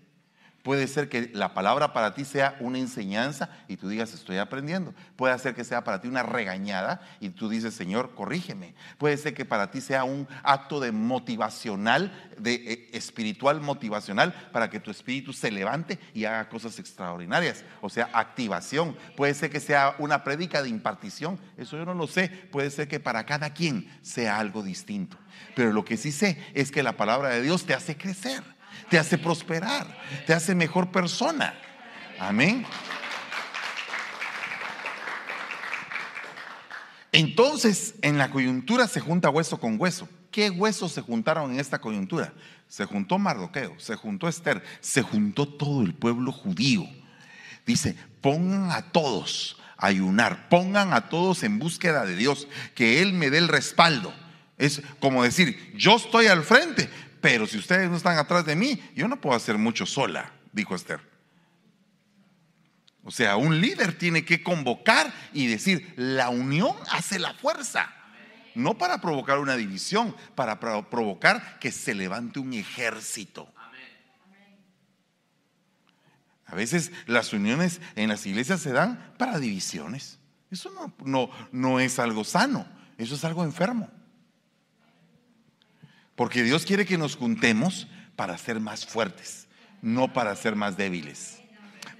[0.65, 4.95] Puede ser que la palabra para ti sea una enseñanza y tú digas, estoy aprendiendo.
[5.15, 8.73] Puede ser que sea para ti una regañada y tú dices, Señor, corrígeme.
[8.97, 14.71] Puede ser que para ti sea un acto de motivacional, de eh, espiritual motivacional, para
[14.71, 17.63] que tu espíritu se levante y haga cosas extraordinarias.
[17.81, 18.97] O sea, activación.
[19.15, 21.39] Puede ser que sea una prédica de impartición.
[21.57, 22.27] Eso yo no lo sé.
[22.27, 25.15] Puede ser que para cada quien sea algo distinto.
[25.55, 28.43] Pero lo que sí sé es que la palabra de Dios te hace crecer
[28.89, 29.87] te hace prosperar,
[30.25, 31.53] te hace mejor persona.
[32.19, 32.65] Amén.
[37.11, 40.07] Entonces, en la coyuntura se junta hueso con hueso.
[40.31, 42.33] ¿Qué huesos se juntaron en esta coyuntura?
[42.67, 46.85] Se juntó Mardoqueo, se juntó Esther, se juntó todo el pueblo judío.
[47.65, 53.13] Dice, pongan a todos a ayunar, pongan a todos en búsqueda de Dios, que Él
[53.13, 54.13] me dé el respaldo.
[54.57, 56.89] Es como decir, yo estoy al frente,
[57.21, 60.75] pero si ustedes no están atrás de mí, yo no puedo hacer mucho sola, dijo
[60.75, 61.01] Esther.
[63.03, 67.93] O sea, un líder tiene que convocar y decir, la unión hace la fuerza.
[68.55, 73.53] No para provocar una división, para provocar que se levante un ejército.
[76.45, 80.19] A veces las uniones en las iglesias se dan para divisiones.
[80.49, 80.71] Eso
[81.03, 83.89] no, no, es algo sano, eso es algo enfermo.
[86.15, 89.47] Porque Dios quiere que nos juntemos para ser más fuertes,
[89.81, 91.39] no para ser más débiles.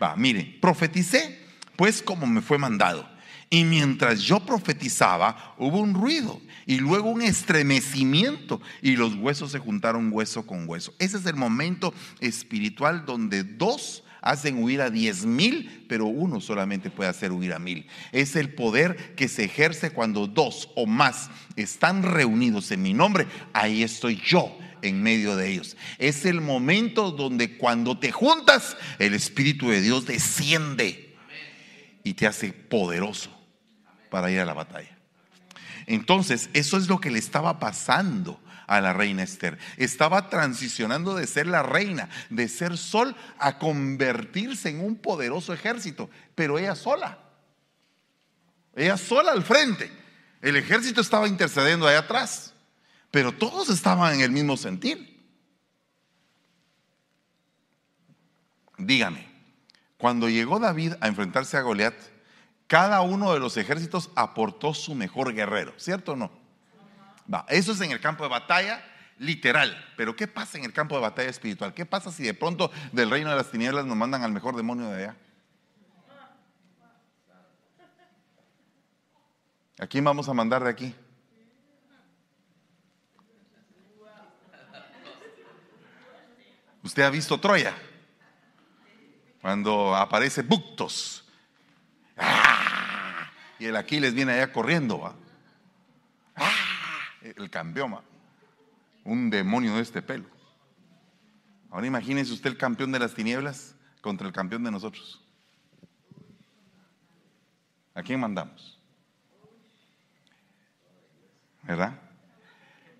[0.02, 3.08] Va, mire, profeticé pues como me fue mandado.
[3.50, 9.60] Y mientras yo profetizaba, hubo un ruido y luego un estremecimiento y los huesos se
[9.60, 10.94] juntaron hueso con hueso.
[10.98, 16.90] Ese es el momento espiritual donde dos hacen huir a diez mil, pero uno solamente
[16.90, 17.88] puede hacer huir a mil.
[18.12, 23.28] Es el poder que se ejerce cuando dos o más están reunidos en mi nombre.
[23.54, 25.78] Ahí estoy yo en medio de ellos.
[26.00, 31.16] Es el momento donde cuando te juntas, el Espíritu de Dios desciende
[32.04, 33.30] y te hace poderoso
[34.10, 34.95] para ir a la batalla.
[35.86, 39.58] Entonces, eso es lo que le estaba pasando a la reina Esther.
[39.78, 46.10] Estaba transicionando de ser la reina, de ser sol, a convertirse en un poderoso ejército,
[46.34, 47.20] pero ella sola.
[48.76, 49.92] Ella sola al frente.
[50.42, 52.54] El ejército estaba intercediendo allá atrás,
[53.12, 55.16] pero todos estaban en el mismo sentir.
[58.78, 59.28] Dígame,
[59.98, 61.96] cuando llegó David a enfrentarse a Goliat,
[62.68, 66.32] cada uno de los ejércitos aportó su mejor guerrero, ¿cierto o no?
[67.32, 68.84] Va, eso es en el campo de batalla
[69.18, 71.74] literal, pero ¿qué pasa en el campo de batalla espiritual?
[71.74, 74.90] ¿Qué pasa si de pronto del reino de las tinieblas nos mandan al mejor demonio
[74.90, 75.16] de allá?
[79.80, 80.96] ¿A quién vamos a mandar de aquí?
[86.82, 87.76] ¿Usted ha visto Troya?
[89.42, 91.26] Cuando aparece Buctos
[92.18, 92.55] ¡Ah!
[93.60, 95.16] Y el Aquiles viene allá corriendo, va.
[96.36, 96.52] ¡Ah!
[97.22, 98.00] El campeón,
[99.04, 100.26] Un demonio de este pelo.
[101.72, 105.22] Ahora imagínese usted el campeón de las tinieblas contra el campeón de nosotros.
[107.94, 108.80] ¿A quién mandamos?
[111.64, 112.00] ¿Verdad?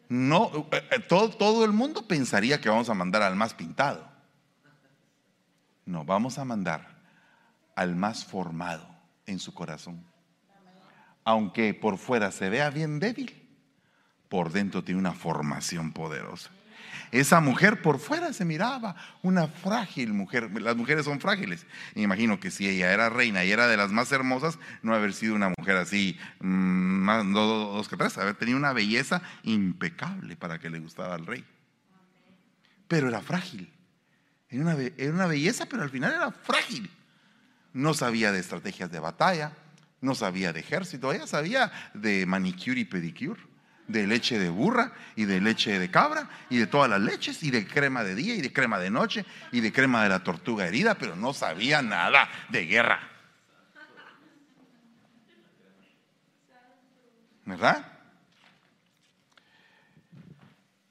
[0.10, 4.08] No, eh, eh, todo, todo el mundo pensaría que vamos a mandar al más pintado.
[5.86, 7.02] No, vamos a mandar
[7.76, 8.88] al más formado
[9.26, 10.04] en su corazón.
[11.26, 13.34] Aunque por fuera se vea bien débil,
[14.30, 16.52] por dentro tiene una formación poderosa.
[17.12, 20.50] Esa mujer por fuera se miraba una frágil mujer.
[20.62, 21.66] Las mujeres son frágiles.
[21.96, 25.36] imagino que si ella era reina y era de las más hermosas, no haber sido
[25.36, 30.70] una mujer así, mm, más, dos, que tres, haber tenido una belleza impecable para que
[30.70, 31.46] le gustara al rey.
[32.88, 33.72] Pero era frágil.
[34.50, 34.64] Era
[35.12, 36.90] una belleza, pero al final era frágil
[37.76, 39.52] no sabía de estrategias de batalla,
[40.06, 43.42] no sabía de ejército, ella sabía de manicure y pedicure,
[43.88, 47.52] de leche de burra y de leche de cabra y de todas las leches y
[47.52, 50.66] de crema de día y de crema de noche y de crema de la tortuga
[50.66, 53.12] herida, pero no sabía nada de guerra.
[57.44, 57.92] ¿Verdad?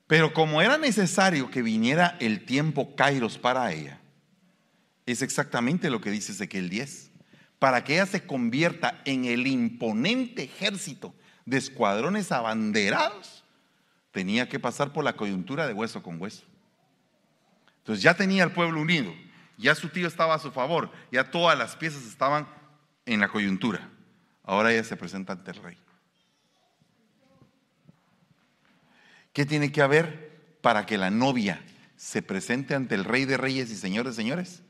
[0.06, 3.98] Pero como era necesario que viniera el tiempo Kairos para ella,
[5.06, 7.13] es exactamente lo que dice Ezequiel 10.
[7.64, 11.14] Para que ella se convierta en el imponente ejército
[11.46, 13.42] de escuadrones abanderados,
[14.10, 16.44] tenía que pasar por la coyuntura de hueso con hueso.
[17.78, 19.14] Entonces ya tenía el pueblo unido,
[19.56, 22.46] ya su tío estaba a su favor, ya todas las piezas estaban
[23.06, 23.88] en la coyuntura.
[24.42, 25.78] Ahora ella se presenta ante el rey.
[29.32, 31.64] ¿Qué tiene que haber para que la novia
[31.96, 34.63] se presente ante el rey de reyes y señores señores?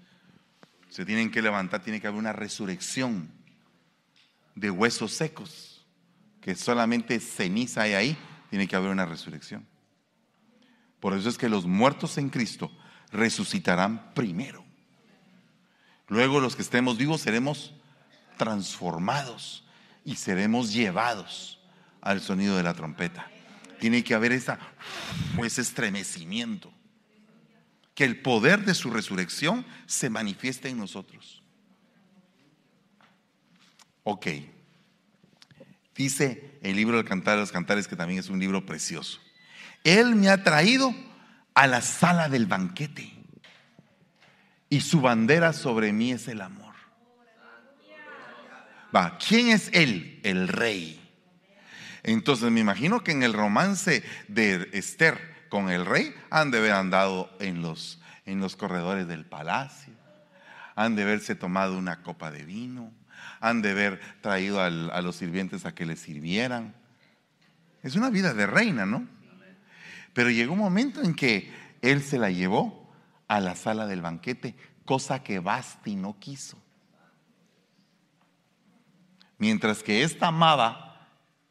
[0.95, 3.29] Se tienen que levantar, tiene que haber una resurrección
[4.55, 5.85] de huesos secos,
[6.41, 9.67] que solamente ceniza hay ahí, tiene que haber una resurrección.
[11.01, 12.71] Por eso es que los muertos en Cristo
[13.11, 14.65] resucitarán primero.
[16.07, 17.75] Luego los que estemos vivos seremos
[18.37, 19.67] transformados
[20.05, 21.61] y seremos llevados
[22.03, 23.29] al sonido de la trompeta.
[23.81, 24.53] Tiene que haber ese
[25.61, 26.73] estremecimiento
[27.95, 31.43] que el poder de su resurrección se manifieste en nosotros.
[34.03, 34.27] Ok.
[35.95, 39.21] Dice el libro del Cantar de los Cantares, que también es un libro precioso.
[39.85, 40.95] Él me ha traído
[41.55, 43.13] a la sala del banquete
[44.69, 46.75] y su bandera sobre mí es el amor.
[48.95, 50.21] Va, ¿quién es él?
[50.25, 51.01] El rey.
[52.03, 56.73] Entonces me imagino que en el romance de Esther, con el rey, han de haber
[56.73, 59.93] andado en los, en los corredores del palacio,
[60.75, 62.93] han de haberse tomado una copa de vino,
[63.39, 66.75] han de haber traído a los sirvientes a que les sirvieran.
[67.85, 69.07] Es una vida de reina, ¿no?
[70.13, 72.93] Pero llegó un momento en que él se la llevó
[73.29, 76.61] a la sala del banquete, cosa que Basti no quiso.
[79.39, 81.07] Mientras que esta amaba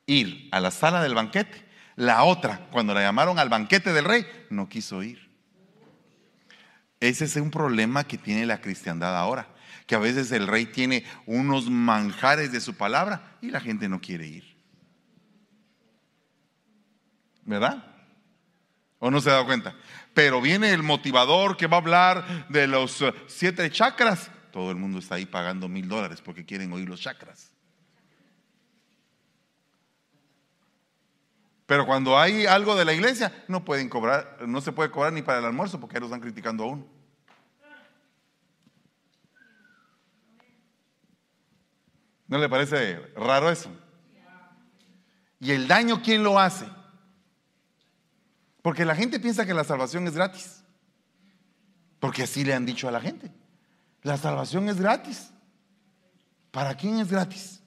[0.08, 4.26] ir a la sala del banquete, la otra, cuando la llamaron al banquete del rey,
[4.50, 5.30] no quiso ir.
[7.00, 9.50] Ese es un problema que tiene la cristiandad ahora,
[9.86, 14.00] Que a veces el rey tiene unos manjares de su palabra y la gente no
[14.00, 14.58] quiere ir.
[17.44, 17.84] ¿Verdad?
[19.00, 19.76] ¿O no se ha dado cuenta?
[20.14, 24.32] Pero viene el motivador que va a hablar de los siete chakras.
[24.54, 27.53] Todo el mundo está ahí pagando mil dólares porque quieren oír los chakras.
[31.74, 35.24] Pero cuando hay algo de la iglesia, no pueden cobrar, no se puede cobrar ni
[35.24, 36.86] para el almuerzo porque lo están criticando a uno.
[42.28, 43.72] ¿No le parece raro eso?
[45.40, 46.68] ¿Y el daño quién lo hace?
[48.62, 50.64] Porque la gente piensa que la salvación es gratis.
[52.00, 53.32] Porque así le han dicho a la gente.
[54.04, 55.32] La salvación es gratis.
[56.52, 57.64] ¿Para quién es gratis?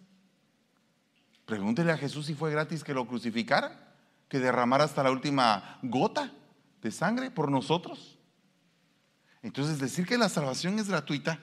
[1.45, 3.83] Pregúntele a Jesús si fue gratis que lo crucificara
[4.29, 6.33] que derramara hasta la última gota
[6.83, 8.19] de sangre por nosotros.
[9.43, 11.39] Entonces decir que la salvación es gratuita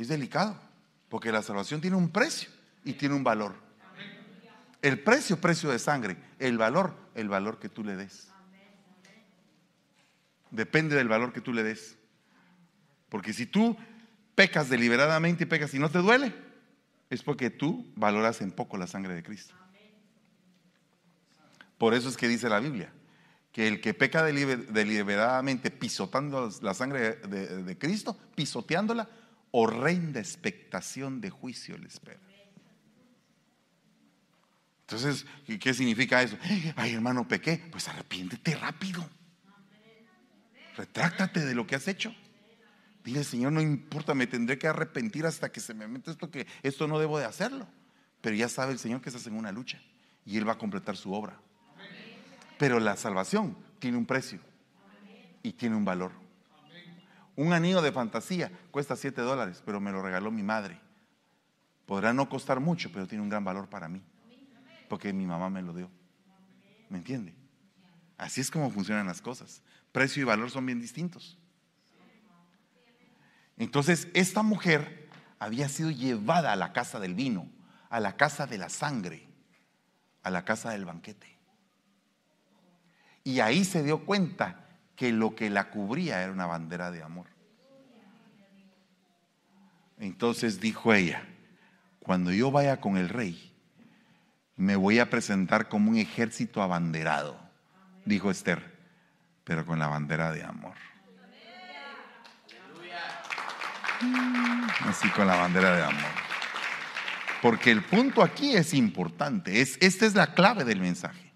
[0.00, 0.56] es delicado,
[1.08, 2.48] porque la salvación tiene un precio
[2.84, 3.54] y tiene un valor.
[4.82, 8.28] El precio, precio de sangre, el valor, el valor que tú le des.
[10.50, 11.98] Depende del valor que tú le des.
[13.10, 13.76] Porque si tú
[14.34, 16.34] pecas deliberadamente y pecas y no te duele,
[17.10, 19.54] es porque tú valoras en poco la sangre de Cristo.
[21.80, 22.92] Por eso es que dice la Biblia,
[23.52, 29.08] que el que peca deliberadamente pisotando la sangre de, Cristo, pisoteándola,
[29.50, 32.20] horrenda expectación de juicio le espera.
[34.82, 35.24] Entonces,
[35.58, 36.36] ¿qué significa eso?
[36.76, 37.62] Ay, hermano, pequé.
[37.70, 39.08] Pues arrepiéntete rápido.
[40.76, 42.14] Retráctate de lo que has hecho.
[43.02, 46.46] Dile, Señor, no importa, me tendré que arrepentir hasta que se me mete esto que
[46.62, 47.66] esto no debo de hacerlo.
[48.20, 49.80] Pero ya sabe el Señor que estás en una lucha
[50.26, 51.40] y Él va a completar su obra.
[52.60, 54.38] Pero la salvación tiene un precio
[55.42, 56.12] y tiene un valor.
[57.34, 60.78] Un anillo de fantasía cuesta 7 dólares, pero me lo regaló mi madre.
[61.86, 64.02] Podrá no costar mucho, pero tiene un gran valor para mí.
[64.90, 65.90] Porque mi mamá me lo dio.
[66.90, 67.34] ¿Me entiende?
[68.18, 69.62] Así es como funcionan las cosas.
[69.90, 71.38] Precio y valor son bien distintos.
[73.56, 77.48] Entonces, esta mujer había sido llevada a la casa del vino,
[77.88, 79.26] a la casa de la sangre,
[80.22, 81.39] a la casa del banquete.
[83.30, 84.56] Y ahí se dio cuenta
[84.96, 87.28] que lo que la cubría era una bandera de amor.
[90.00, 91.22] Entonces dijo ella,
[92.00, 93.54] cuando yo vaya con el rey,
[94.56, 97.38] me voy a presentar como un ejército abanderado,
[98.04, 98.76] dijo Esther,
[99.44, 100.74] pero con la bandera de amor.
[104.80, 106.10] Así con la bandera de amor.
[107.42, 111.29] Porque el punto aquí es importante, es, esta es la clave del mensaje.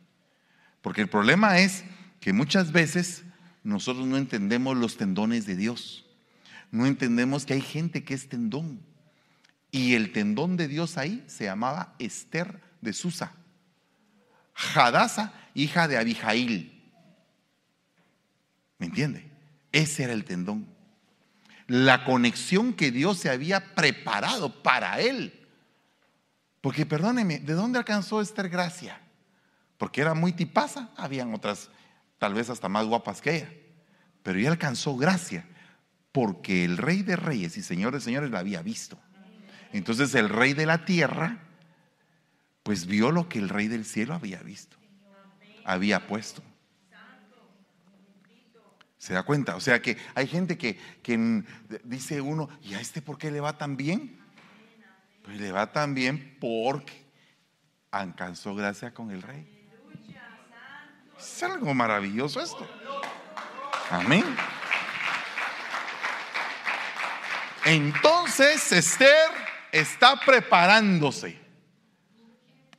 [0.84, 1.82] Porque el problema es
[2.20, 3.22] que muchas veces
[3.62, 6.04] nosotros no entendemos los tendones de Dios.
[6.70, 8.80] No entendemos que hay gente que es tendón.
[9.70, 13.32] Y el tendón de Dios ahí se llamaba Esther de Susa.
[14.74, 16.82] Hadasa, hija de Abijail.
[18.78, 19.26] ¿Me entiende?
[19.72, 20.66] Ese era el tendón.
[21.66, 25.48] La conexión que Dios se había preparado para él.
[26.60, 29.00] Porque perdóneme, ¿de dónde alcanzó Esther gracia?
[29.78, 31.70] Porque era muy tipaza, habían otras
[32.18, 33.52] tal vez hasta más guapas que ella,
[34.22, 35.46] pero ella alcanzó gracia
[36.12, 38.98] porque el rey de reyes y señores de señores la había visto.
[39.72, 41.38] Entonces el rey de la tierra,
[42.62, 44.76] pues vio lo que el rey del cielo había visto,
[45.64, 46.42] había puesto.
[48.96, 49.56] ¿Se da cuenta?
[49.56, 51.44] O sea que hay gente que, que
[51.82, 54.18] dice uno, ¿y a este por qué le va tan bien?
[55.24, 57.04] Pues le va tan bien porque
[57.90, 59.53] alcanzó gracia con el rey.
[61.24, 62.68] Es algo maravilloso esto.
[63.90, 64.24] Amén.
[67.64, 69.30] Entonces Esther
[69.72, 71.38] está preparándose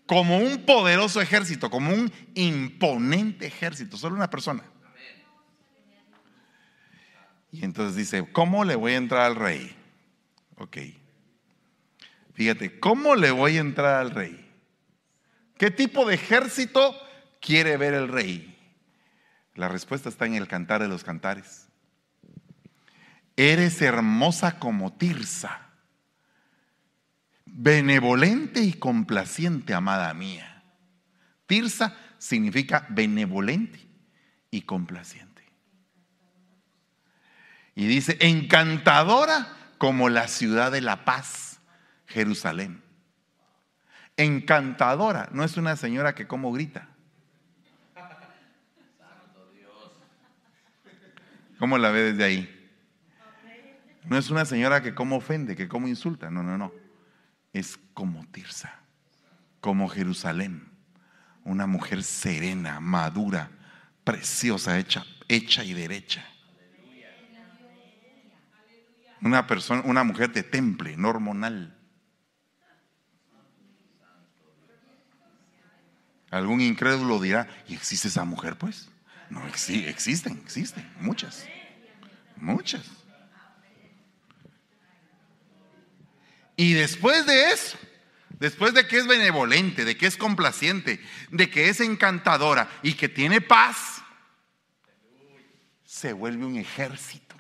[0.05, 4.63] como un poderoso ejército, como un imponente ejército, solo una persona.
[7.51, 9.75] Y entonces dice, ¿cómo le voy a entrar al rey?
[10.57, 10.77] Ok.
[12.33, 14.45] Fíjate, ¿cómo le voy a entrar al rey?
[15.57, 16.95] ¿Qué tipo de ejército
[17.45, 18.57] quiere ver el rey?
[19.53, 21.67] La respuesta está en el cantar de los cantares.
[23.37, 25.69] Eres hermosa como Tirsa,
[27.45, 30.63] benevolente y complaciente, amada mía.
[31.45, 33.79] Tirsa significa benevolente
[34.49, 35.43] y complaciente.
[37.75, 41.59] Y dice, encantadora como la ciudad de la paz,
[42.07, 42.81] Jerusalén.
[44.17, 46.94] Encantadora, no es una señora que como grita.
[51.59, 52.51] ¿Cómo la ve desde ahí?
[54.05, 56.29] No es una señora que como ofende, que como insulta.
[56.29, 56.71] No, no, no.
[57.53, 58.79] Es como Tirsa,
[59.61, 60.69] como Jerusalén.
[61.43, 63.51] Una mujer serena, madura,
[64.03, 66.25] preciosa, hecha, hecha y derecha.
[69.21, 71.75] Una persona, una mujer de temple, no hormonal.
[76.29, 78.89] Algún incrédulo dirá, ¿y existe esa mujer pues?
[79.29, 81.45] No, existen, existen, muchas,
[82.35, 82.85] muchas.
[86.55, 87.77] Y después de eso,
[88.39, 93.09] después de que es benevolente, de que es complaciente, de que es encantadora y que
[93.09, 94.01] tiene paz,
[95.83, 97.35] se vuelve un ejército.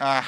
[0.00, 0.24] Ah,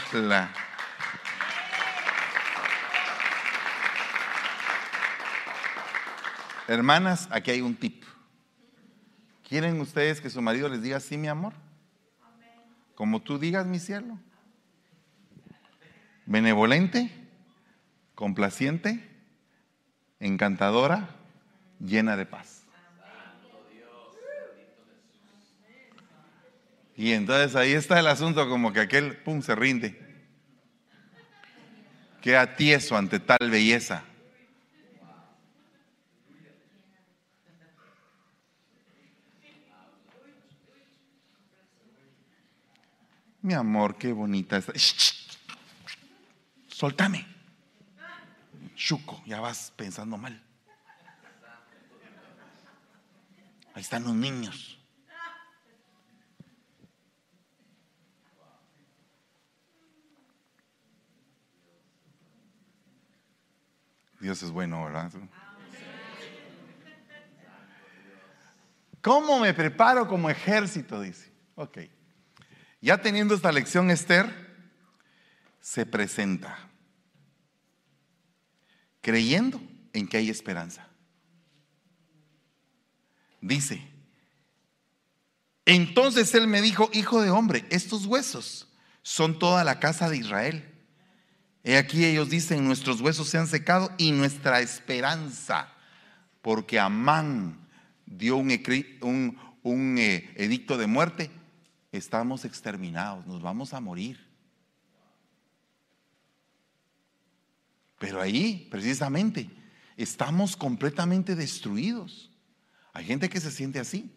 [6.69, 8.05] Hermanas, aquí hay un tip.
[9.55, 11.53] ¿Quieren ustedes que su marido les diga sí, mi amor?
[12.97, 14.19] Como tú digas, mi cielo.
[16.27, 17.09] Benevolente,
[18.17, 19.09] complaciente,
[20.19, 21.09] encantadora,
[21.79, 22.65] llena de paz.
[26.97, 30.27] Y entonces ahí está el asunto como que aquel, pum, se rinde.
[32.21, 34.03] Queda tieso ante tal belleza.
[43.45, 44.73] Mi amor, qué bonita está.
[46.67, 47.27] Soltame.
[48.75, 50.43] Chuco, ya vas pensando mal.
[53.75, 54.81] Ahí están los niños.
[64.21, 65.13] Dios es bueno, ¿verdad?
[69.03, 71.03] ¿Cómo me preparo como ejército?
[71.03, 71.31] Dice.
[71.57, 71.81] Ok.
[72.85, 74.31] Ya teniendo esta lección, Esther
[75.59, 76.69] se presenta
[79.01, 79.59] creyendo
[79.95, 80.87] en que hay esperanza.
[83.41, 83.89] Dice,
[85.65, 88.69] entonces él me dijo, hijo de hombre, estos huesos
[89.01, 90.71] son toda la casa de Israel.
[91.63, 95.73] He aquí ellos dicen, nuestros huesos se han secado y nuestra esperanza,
[96.43, 97.67] porque Amán
[98.05, 101.31] dio un, eh, edicto de muerte,
[101.97, 104.19] estamos exterminados, nos vamos a morir.
[107.99, 109.49] Pero ahí, precisamente,
[109.97, 112.31] estamos completamente destruidos.
[112.93, 114.13] Hay gente que se siente así.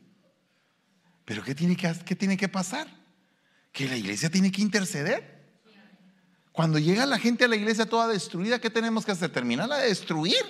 [1.24, 2.88] Pero ¿qué tiene que, qué tiene que pasar?
[3.72, 5.38] Que la iglesia tiene que interceder.
[6.52, 9.32] Cuando llega la gente a la iglesia toda destruida, ¿qué tenemos que hacer?
[9.32, 10.44] ¿Terminarla de destruir?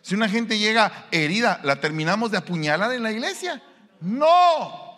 [0.00, 3.62] Si una gente llega herida, ¿la terminamos de apuñalar en la iglesia?
[4.00, 4.91] No.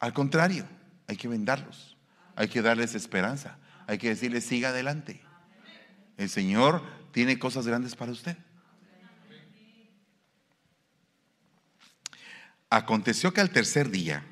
[0.00, 0.66] Al contrario,
[1.06, 1.96] hay que vendarlos,
[2.34, 5.22] hay que darles esperanza, hay que decirles siga adelante.
[6.16, 6.82] El Señor
[7.12, 8.36] tiene cosas grandes para usted.
[12.70, 14.24] Aconteció que al tercer día,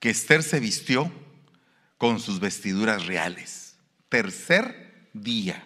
[0.00, 1.12] que Esther se vistió
[1.98, 3.76] con sus vestiduras reales.
[4.08, 5.64] Tercer día.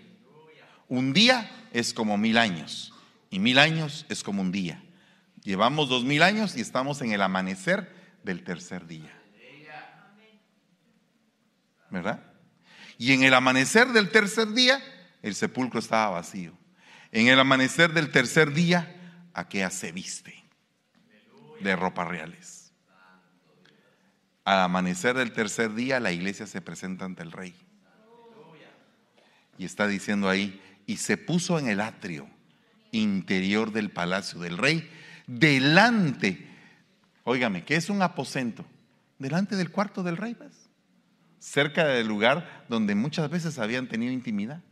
[0.88, 2.92] Un día es como mil años
[3.30, 4.82] y mil años es como un día.
[5.42, 9.12] Llevamos dos mil años y estamos en el amanecer del tercer día.
[11.90, 12.24] ¿Verdad?
[12.98, 14.82] Y en el amanecer del tercer día,
[15.22, 16.52] el sepulcro estaba vacío.
[17.12, 20.44] En el amanecer del tercer día, aquella se viste
[21.60, 22.72] de ropas reales.
[24.44, 27.54] Al amanecer del tercer día, la iglesia se presenta ante el rey.
[29.56, 32.28] Y está diciendo ahí, y se puso en el atrio
[32.90, 34.90] interior del palacio del rey,
[35.26, 36.53] delante
[37.24, 38.64] Óigame, ¿qué es un aposento?
[39.18, 40.68] Delante del cuarto del rey, ¿ves?
[41.38, 44.62] Cerca del lugar donde muchas veces habían tenido intimidad.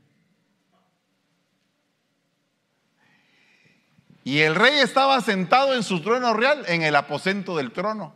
[4.25, 8.15] Y el rey estaba sentado en su trono real, en el aposento del trono,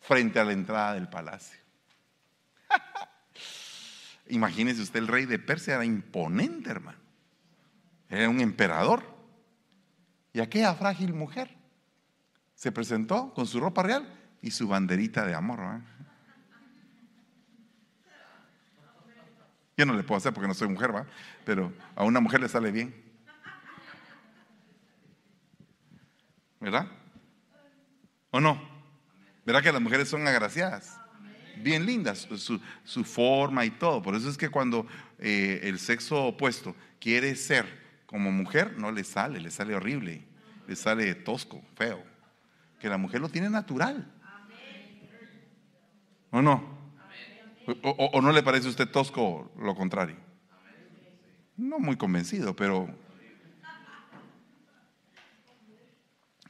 [0.00, 1.58] frente a la entrada del palacio.
[4.28, 6.98] Imagínese usted, el rey de Persia era imponente, hermano.
[8.08, 9.02] Era un emperador.
[10.32, 11.57] Y aquella frágil mujer
[12.58, 15.60] se presentó con su ropa real y su banderita de amor.
[19.76, 21.06] Yo no le puedo hacer porque no soy mujer, ¿va?
[21.44, 22.92] Pero a una mujer le sale bien.
[26.58, 26.88] ¿Verdad?
[28.32, 28.60] ¿O no?
[29.46, 30.98] ¿Verdad que las mujeres son agraciadas?
[31.58, 32.26] Bien lindas,
[32.82, 34.02] su, forma y todo.
[34.02, 34.84] Por eso es que cuando
[35.20, 40.26] eh, el sexo opuesto quiere ser como mujer, no le sale, le sale horrible,
[40.66, 42.17] le sale tosco, feo
[42.78, 44.10] que la mujer lo tiene natural.
[46.30, 46.78] ¿O no?
[47.82, 50.16] O, no le parece a usted tosco lo contrario?
[51.56, 52.88] No muy convencido, pero...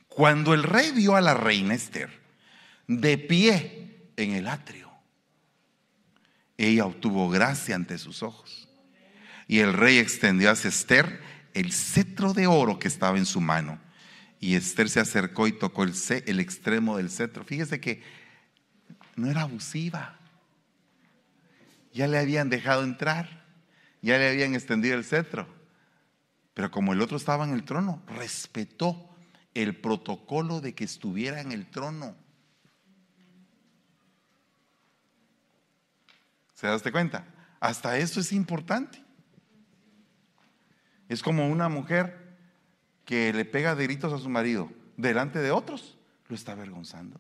[0.09, 2.11] Cuando el rey vio a la reina Esther
[2.89, 4.91] de pie en el atrio,
[6.57, 8.69] ella obtuvo gracia ante sus ojos.
[9.47, 11.21] Y el rey extendió hacia Esther
[11.55, 13.81] el cetro de oro que estaba en su mano.
[14.41, 17.45] Y Esther se acercó y tocó el, extremo del cetro.
[17.45, 18.03] Fíjese que
[19.17, 20.19] no era abusiva
[21.99, 23.45] ya le habían dejado entrar,
[24.03, 25.49] ya le habían extendido el cetro.
[26.55, 29.09] Pero como el otro estaba en el trono, respetó
[29.53, 32.15] el protocolo de que estuviera en el trono.
[36.55, 37.25] ¿Se daste cuenta?
[37.59, 39.03] Hasta eso es importante.
[41.09, 42.28] Es como una mujer
[43.09, 45.97] que le pega de gritos a su marido delante de otros,
[46.29, 47.19] lo está avergonzando.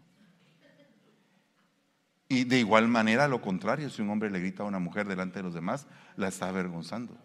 [2.28, 5.38] Y de igual manera, lo contrario, si un hombre le grita a una mujer delante
[5.38, 7.16] de los demás, la está avergonzando.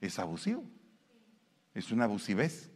[0.00, 0.62] Es abusivo.
[1.74, 2.70] Es una abusivez.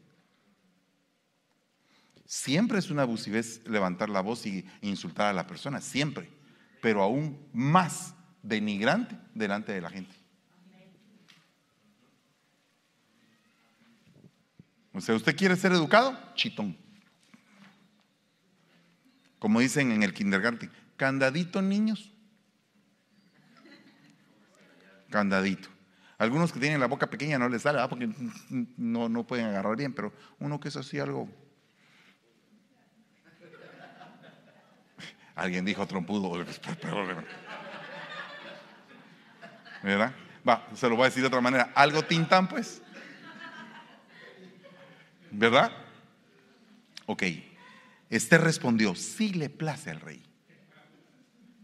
[2.26, 6.32] Siempre es una abusivez levantar la voz y insultar a la persona, siempre.
[6.82, 10.23] Pero aún más denigrante delante de la gente.
[14.94, 16.16] O sea, ¿usted quiere ser educado?
[16.34, 16.76] Chitón.
[19.38, 22.10] Como dicen en el kindergarten, Candadito, niños.
[25.10, 25.68] Candadito.
[26.18, 28.08] Algunos que tienen la boca pequeña no les sale, porque
[28.76, 31.28] no, no pueden agarrar bien, pero uno que es así algo.
[35.34, 36.32] Alguien dijo trompudo.
[39.82, 40.14] ¿Verdad?
[40.48, 41.72] Va, se lo voy a decir de otra manera.
[41.74, 42.80] Algo tintán, pues.
[45.34, 45.72] ¿Verdad?
[47.06, 47.22] Ok.
[48.10, 50.22] Este respondió, sí le place al rey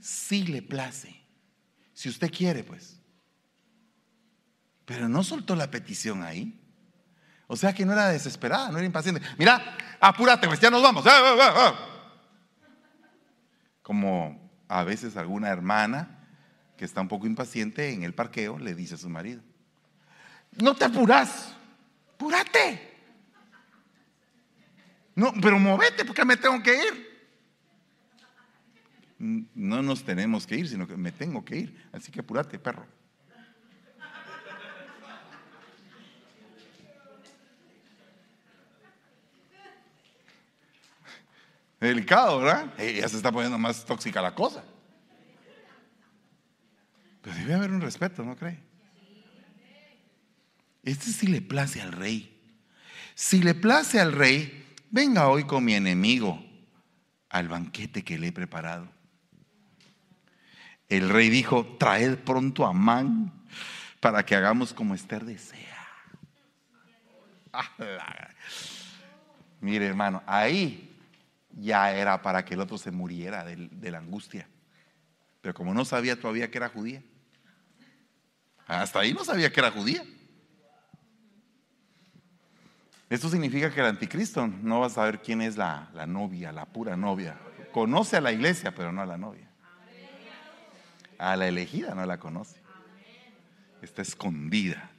[0.01, 1.15] si le place.
[1.93, 2.99] Si usted quiere, pues.
[4.87, 6.57] Pero no soltó la petición ahí.
[7.47, 9.21] O sea que no era desesperada, no era impaciente.
[9.39, 11.05] Mira, apúrate, pues ya nos vamos.
[11.07, 11.75] Ah, ah, ah,
[13.83, 16.27] Como a veces alguna hermana
[16.77, 19.43] que está un poco impaciente en el parqueo le dice a su marido,
[20.57, 21.55] no te apuras,
[22.15, 22.90] apúrate.
[25.21, 27.11] No, pero movete porque me tengo que ir
[29.21, 31.89] no nos tenemos que ir, sino que me tengo que ir.
[31.93, 32.87] Así que apúrate, perro.
[41.79, 42.73] Delicado, ¿verdad?
[42.79, 44.65] ya se está poniendo más tóxica la cosa.
[47.23, 48.59] Pero debe haber un respeto, ¿no cree?
[50.83, 52.39] Este sí le place al rey.
[53.15, 56.43] Si le place al rey, venga hoy con mi enemigo
[57.29, 58.89] al banquete que le he preparado.
[60.89, 63.33] El rey dijo, traed pronto a Amán
[64.01, 65.87] para que hagamos como Esther desea.
[69.61, 70.99] Mire hermano, ahí
[71.53, 74.49] ya era para que el otro se muriera de, de la angustia.
[75.41, 77.03] Pero como no sabía todavía que era judía,
[78.67, 80.05] hasta ahí no sabía que era judía.
[83.11, 86.65] Esto significa que el anticristo no va a saber quién es la, la novia, la
[86.65, 87.37] pura novia.
[87.73, 89.49] Conoce a la iglesia, pero no a la novia.
[91.19, 92.63] A la elegida no la conoce.
[93.83, 94.91] Está escondida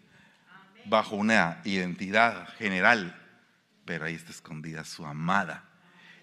[0.85, 3.15] bajo una identidad general,
[3.85, 5.63] pero ahí está escondida su amada.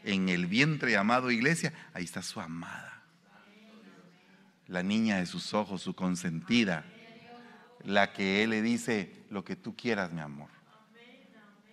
[0.04, 3.02] En el vientre llamado iglesia, ahí está su amada.
[4.66, 6.84] La niña de sus ojos, su consentida,
[7.82, 10.57] la que él le dice, lo que tú quieras, mi amor.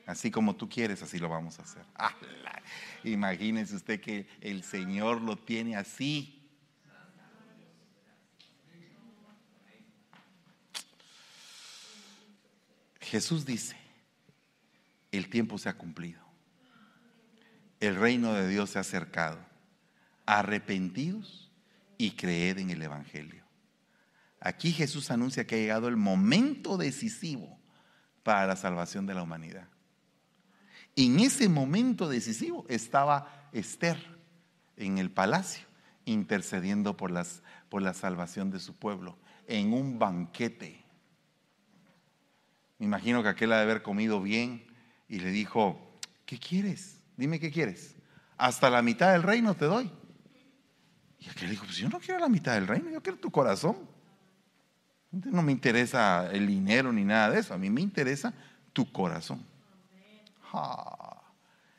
[0.05, 1.83] Así como tú quieres, así lo vamos a hacer.
[3.03, 6.31] Imagínese usted que el Señor lo tiene así.
[13.01, 13.77] Jesús dice,
[15.11, 16.21] el tiempo se ha cumplido.
[17.79, 19.39] El reino de Dios se ha acercado.
[20.25, 21.51] Arrepentidos
[21.97, 23.43] y creed en el Evangelio.
[24.39, 27.59] Aquí Jesús anuncia que ha llegado el momento decisivo
[28.23, 29.67] para la salvación de la humanidad.
[30.95, 33.97] En ese momento decisivo estaba Esther
[34.77, 35.65] en el palacio
[36.05, 39.17] intercediendo por, las, por la salvación de su pueblo
[39.47, 40.85] en un banquete
[42.77, 44.65] me imagino que aquel ha de haber comido bien
[45.07, 45.79] y le dijo,
[46.25, 46.99] ¿qué quieres?
[47.15, 47.95] Dime qué quieres.
[48.37, 49.89] Hasta la mitad del reino te doy.
[51.19, 53.77] Y aquel dijo, pues yo no quiero la mitad del reino, yo quiero tu corazón.
[55.11, 58.33] No me interesa el dinero ni nada de eso, a mí me interesa
[58.73, 59.41] tu corazón.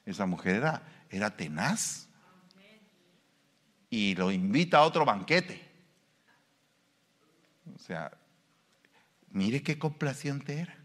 [0.05, 2.09] Esa mujer era, era tenaz.
[3.89, 5.63] y lo invita a otro banquete.
[7.75, 8.13] O sea,
[9.31, 10.77] mire qué complaciente era.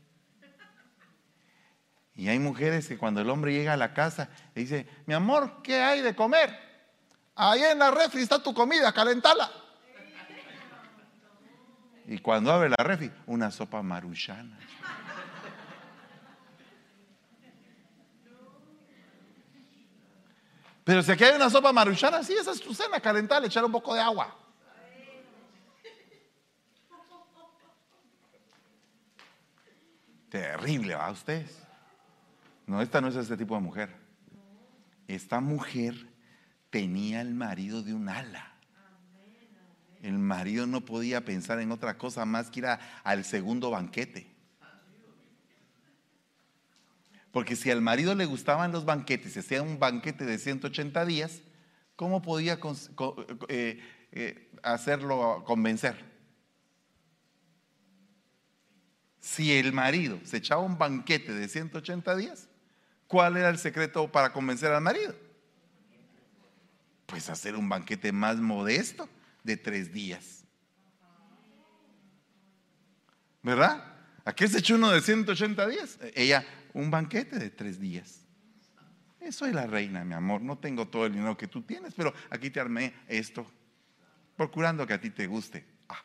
[2.16, 5.62] Y hay mujeres que cuando el hombre llega a la casa le dice, mi amor,
[5.64, 6.56] ¿qué hay de comer?
[7.36, 9.50] Ahí en la refri está tu comida, calentala.
[12.06, 14.60] Y cuando abre la refri, una sopa maruchana.
[20.84, 23.72] Pero si aquí hay una sopa maruchana, sí, esa es tu cena, calentarle, echar un
[23.72, 24.36] poco de agua.
[30.30, 31.62] Terrible, ¿va ustedes?
[32.66, 33.94] No, esta no es este tipo de mujer.
[35.08, 36.08] Esta mujer
[36.70, 38.54] tenía el marido de un ala.
[40.02, 42.68] El marido no podía pensar en otra cosa más que ir
[43.04, 44.34] al segundo banquete.
[47.32, 51.42] Porque si al marido le gustaban los banquetes, se hacía un banquete de 180 días,
[51.96, 52.60] ¿cómo podía
[53.48, 53.80] eh,
[54.12, 56.12] eh, hacerlo convencer?
[59.22, 62.50] Si el marido se echaba un banquete de 180 días,
[63.08, 65.16] ¿cuál era el secreto para convencer al marido?
[67.06, 69.08] Pues hacer un banquete más modesto
[69.44, 70.44] de tres días.
[73.44, 73.84] ¿Verdad?
[74.24, 75.98] ¿A se echó uno de 180 días?
[76.14, 78.22] Ella, un banquete de tres días.
[79.30, 80.42] Soy la reina, mi amor.
[80.42, 83.46] No tengo todo el dinero que tú tienes, pero aquí te armé esto,
[84.36, 85.66] procurando que a ti te guste.
[85.88, 86.04] Ah,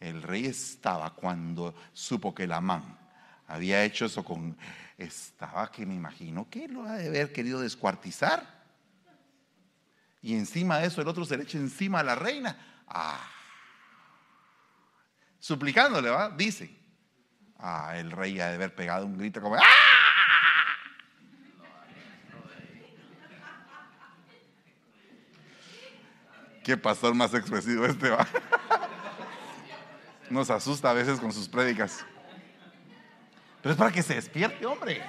[0.00, 2.98] el rey estaba cuando supo que la man
[3.46, 4.56] había hecho eso con.
[4.98, 8.60] Estaba que me imagino que lo ha de haber querido descuartizar.
[10.20, 12.82] Y encima de eso el otro se le echa encima a la reina.
[12.86, 13.30] Ah.
[15.38, 16.28] Suplicándole, ¿va?
[16.30, 16.79] Dice.
[17.62, 19.60] Ah, el rey ha de haber pegado un grito como ¡Ah!
[26.64, 28.26] Qué pastor más expresivo este va.
[30.30, 32.04] Nos asusta a veces con sus prédicas.
[33.62, 35.02] Pero es para que se despierte, hombre.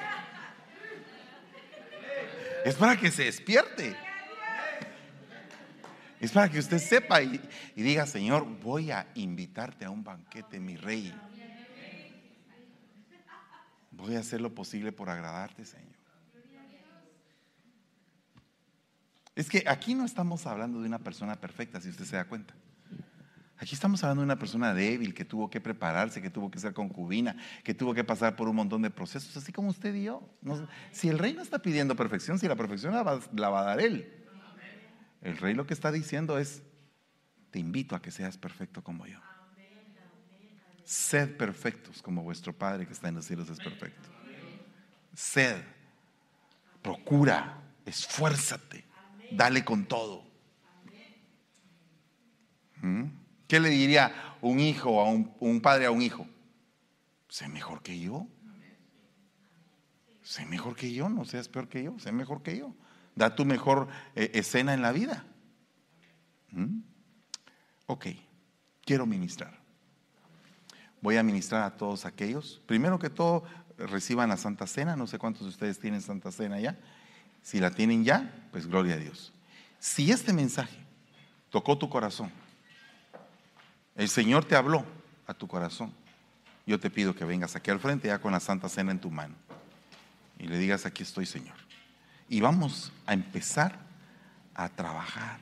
[2.65, 3.95] Es para que se despierte.
[6.19, 7.41] Es para que usted sepa y,
[7.75, 11.13] y diga, Señor, voy a invitarte a un banquete, mi rey.
[13.91, 16.01] Voy a hacer lo posible por agradarte, Señor.
[19.35, 22.53] Es que aquí no estamos hablando de una persona perfecta, si usted se da cuenta.
[23.57, 26.73] Aquí estamos hablando de una persona débil que tuvo que prepararse, que tuvo que ser
[26.73, 30.27] concubina, que tuvo que pasar por un montón de procesos, así como usted y yo.
[30.91, 34.11] si el rey no está pidiendo perfección, si la perfección la va a dar él.
[35.21, 36.63] El rey lo que está diciendo es,
[37.51, 39.19] te invito a que seas perfecto como yo.
[40.83, 44.09] Sed perfectos como vuestro Padre que está en los cielos es perfecto.
[45.13, 45.61] Sed,
[46.81, 48.85] procura, esfuérzate,
[49.31, 50.23] dale con todo.
[52.81, 53.05] ¿Mm?
[53.47, 56.27] ¿Qué le diría un hijo a un, padre a un hijo?
[57.27, 58.27] Sé mejor que yo.
[60.23, 62.73] Sé mejor que yo, no seas peor que yo, sé mejor que yo.
[63.15, 65.25] Da tu mejor eh, escena en la vida.
[66.51, 66.81] ¿Mm?
[67.87, 68.07] Ok,
[68.85, 69.60] quiero ministrar
[71.01, 72.61] voy a ministrar a todos aquellos.
[72.65, 73.43] Primero que todo,
[73.77, 74.95] reciban la Santa Cena.
[74.95, 76.77] No sé cuántos de ustedes tienen Santa Cena ya.
[77.41, 79.33] Si la tienen ya, pues gloria a Dios.
[79.79, 80.77] Si este mensaje
[81.49, 82.31] tocó tu corazón,
[83.95, 84.85] el Señor te habló
[85.27, 85.91] a tu corazón,
[86.65, 89.09] yo te pido que vengas aquí al frente ya con la Santa Cena en tu
[89.09, 89.35] mano
[90.41, 91.55] y le digas, aquí estoy Señor.
[92.29, 93.77] Y vamos a empezar
[94.55, 95.39] a trabajar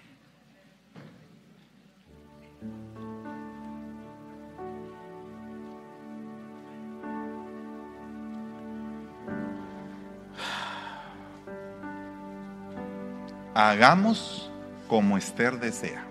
[13.60, 14.50] hagamos
[14.88, 16.09] como Esther desea.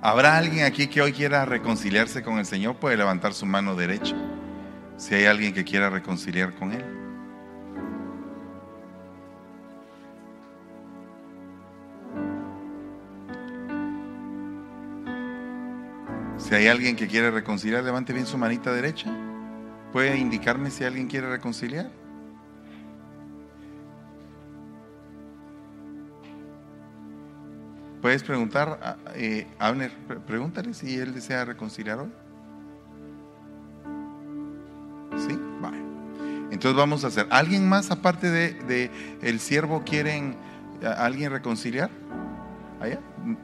[0.00, 2.76] ¿Habrá alguien aquí que hoy quiera reconciliarse con el Señor?
[2.76, 4.14] Puede levantar su mano derecha.
[4.96, 6.84] Si hay alguien que quiera reconciliar con Él.
[16.38, 19.10] Si hay alguien que quiere reconciliar, levante bien su manita derecha.
[19.92, 21.90] ¿Puede indicarme si alguien quiere reconciliar?
[28.08, 29.92] Puedes preguntar, a eh, Abner,
[30.26, 32.08] pregúntale si él desea reconciliar hoy.
[35.14, 35.38] ¿Sí?
[35.60, 35.76] Vale.
[36.50, 37.26] Entonces vamos a hacer.
[37.28, 38.90] ¿Alguien más aparte de,
[39.20, 40.36] el siervo quieren
[40.82, 41.90] alguien reconciliar?
[42.80, 42.98] ¿Allá?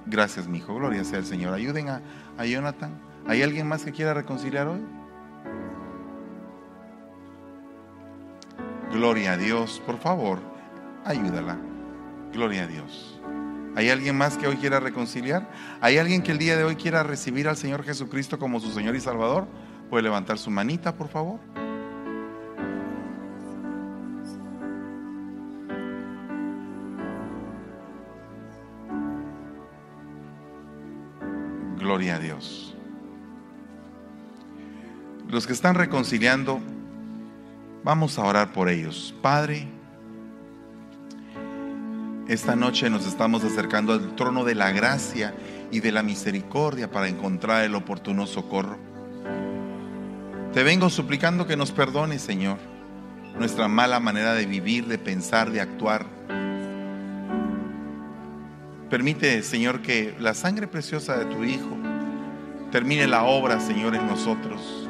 [0.07, 0.75] Gracias, mi hijo.
[0.75, 1.53] Gloria sea el Señor.
[1.53, 2.01] Ayuden a,
[2.39, 2.99] a Jonathan.
[3.27, 4.81] ¿Hay alguien más que quiera reconciliar hoy?
[8.91, 9.83] Gloria a Dios.
[9.85, 10.39] Por favor,
[11.05, 11.59] ayúdala.
[12.33, 13.21] Gloria a Dios.
[13.77, 15.51] ¿Hay alguien más que hoy quiera reconciliar?
[15.81, 18.95] ¿Hay alguien que el día de hoy quiera recibir al Señor Jesucristo como su Señor
[18.95, 19.49] y Salvador?
[19.91, 21.41] ¿Puede levantar su manita, por favor?
[31.77, 32.77] Gloria a Dios.
[35.29, 36.61] Los que están reconciliando,
[37.83, 39.15] vamos a orar por ellos.
[39.21, 39.67] Padre,
[42.27, 45.35] esta noche nos estamos acercando al trono de la gracia
[45.71, 48.79] y de la misericordia para encontrar el oportuno socorro.
[50.55, 52.57] Te vengo suplicando que nos perdones, Señor,
[53.39, 56.07] nuestra mala manera de vivir, de pensar, de actuar.
[58.89, 61.77] Permite, Señor, que la sangre preciosa de tu Hijo
[62.71, 64.89] termine la obra, Señor, en nosotros.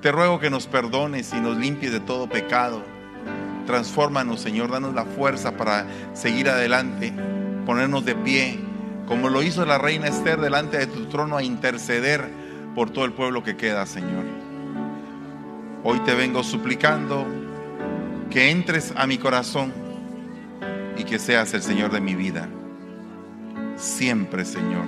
[0.00, 2.82] Te ruego que nos perdones y nos limpies de todo pecado
[3.66, 7.12] Transfórmanos, Señor, danos la fuerza para seguir adelante,
[7.66, 8.58] ponernos de pie,
[9.06, 12.28] como lo hizo la reina Esther delante de tu trono a interceder
[12.74, 14.24] por todo el pueblo que queda, Señor.
[15.82, 17.26] Hoy te vengo suplicando
[18.30, 19.72] que entres a mi corazón
[20.96, 22.48] y que seas el Señor de mi vida.
[23.76, 24.84] Siempre, Señor.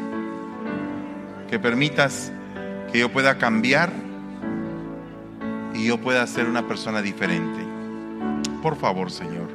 [1.48, 2.30] Que permitas
[2.92, 3.90] que yo pueda cambiar
[5.74, 7.71] y yo pueda ser una persona diferente.
[8.62, 9.48] Por favor, Señor,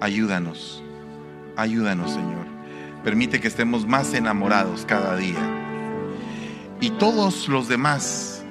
[0.00, 0.82] ayúdanos,
[1.56, 2.44] ayúdanos, Señor.
[3.04, 5.38] Permite que estemos más enamorados cada día.
[6.80, 8.42] Y todos los demás,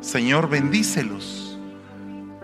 [0.00, 1.58] Señor, bendícelos.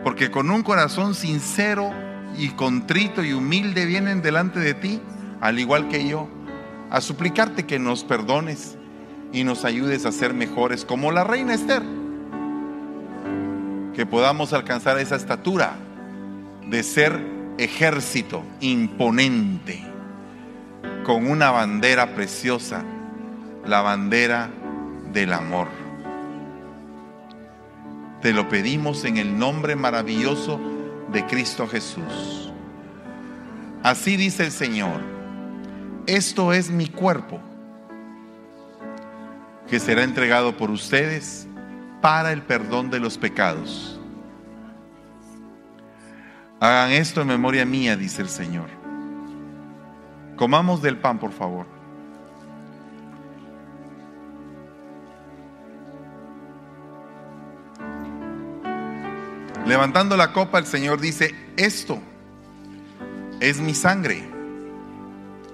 [0.05, 1.91] Porque con un corazón sincero
[2.37, 5.01] y contrito y humilde vienen delante de ti,
[5.41, 6.29] al igual que yo,
[6.91, 8.77] a suplicarte que nos perdones
[9.33, 11.83] y nos ayudes a ser mejores como la reina Esther.
[13.95, 15.79] Que podamos alcanzar esa estatura
[16.67, 17.21] de ser
[17.59, 19.83] ejército imponente,
[21.05, 22.85] con una bandera preciosa,
[23.65, 24.51] la bandera
[25.13, 25.69] del amor.
[28.21, 30.61] Te lo pedimos en el nombre maravilloso
[31.13, 32.53] de Cristo Jesús.
[33.83, 35.01] Así dice el Señor,
[36.07, 37.41] esto es mi cuerpo,
[39.69, 41.47] que será entregado por ustedes
[42.01, 43.96] para el perdón de los pecados.
[46.59, 48.71] Hagan esto en memoria mía, dice el Señor.
[50.37, 51.67] Comamos del pan, por favor.
[59.67, 62.01] Levantando la copa, el Señor dice, esto
[63.41, 64.23] es mi sangre,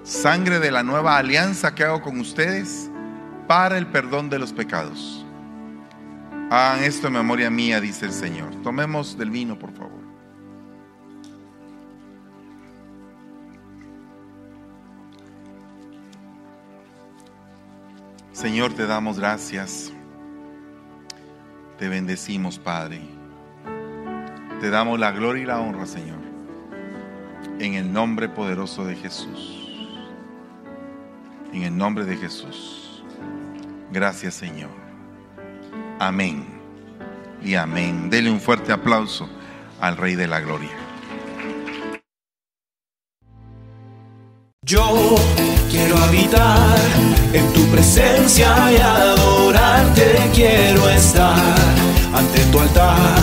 [0.03, 2.89] sangre de la nueva alianza que hago con ustedes
[3.47, 5.25] para el perdón de los pecados.
[6.51, 8.53] Hagan esto en memoria mía, dice el Señor.
[8.61, 10.02] Tomemos del vino, por favor.
[18.43, 19.93] Señor, te damos gracias.
[21.79, 22.99] Te bendecimos, Padre.
[24.59, 26.19] Te damos la gloria y la honra, Señor.
[27.59, 29.79] En el nombre poderoso de Jesús.
[31.53, 33.01] En el nombre de Jesús.
[33.93, 34.71] Gracias, Señor.
[35.97, 36.45] Amén.
[37.41, 38.09] Y amén.
[38.09, 39.29] Dele un fuerte aplauso
[39.79, 40.82] al Rey de la Gloria.
[44.65, 45.15] Yo
[45.69, 46.77] quiero habitar
[47.33, 51.35] en tu presencia y adorarte quiero estar
[52.13, 53.13] ante tu altar.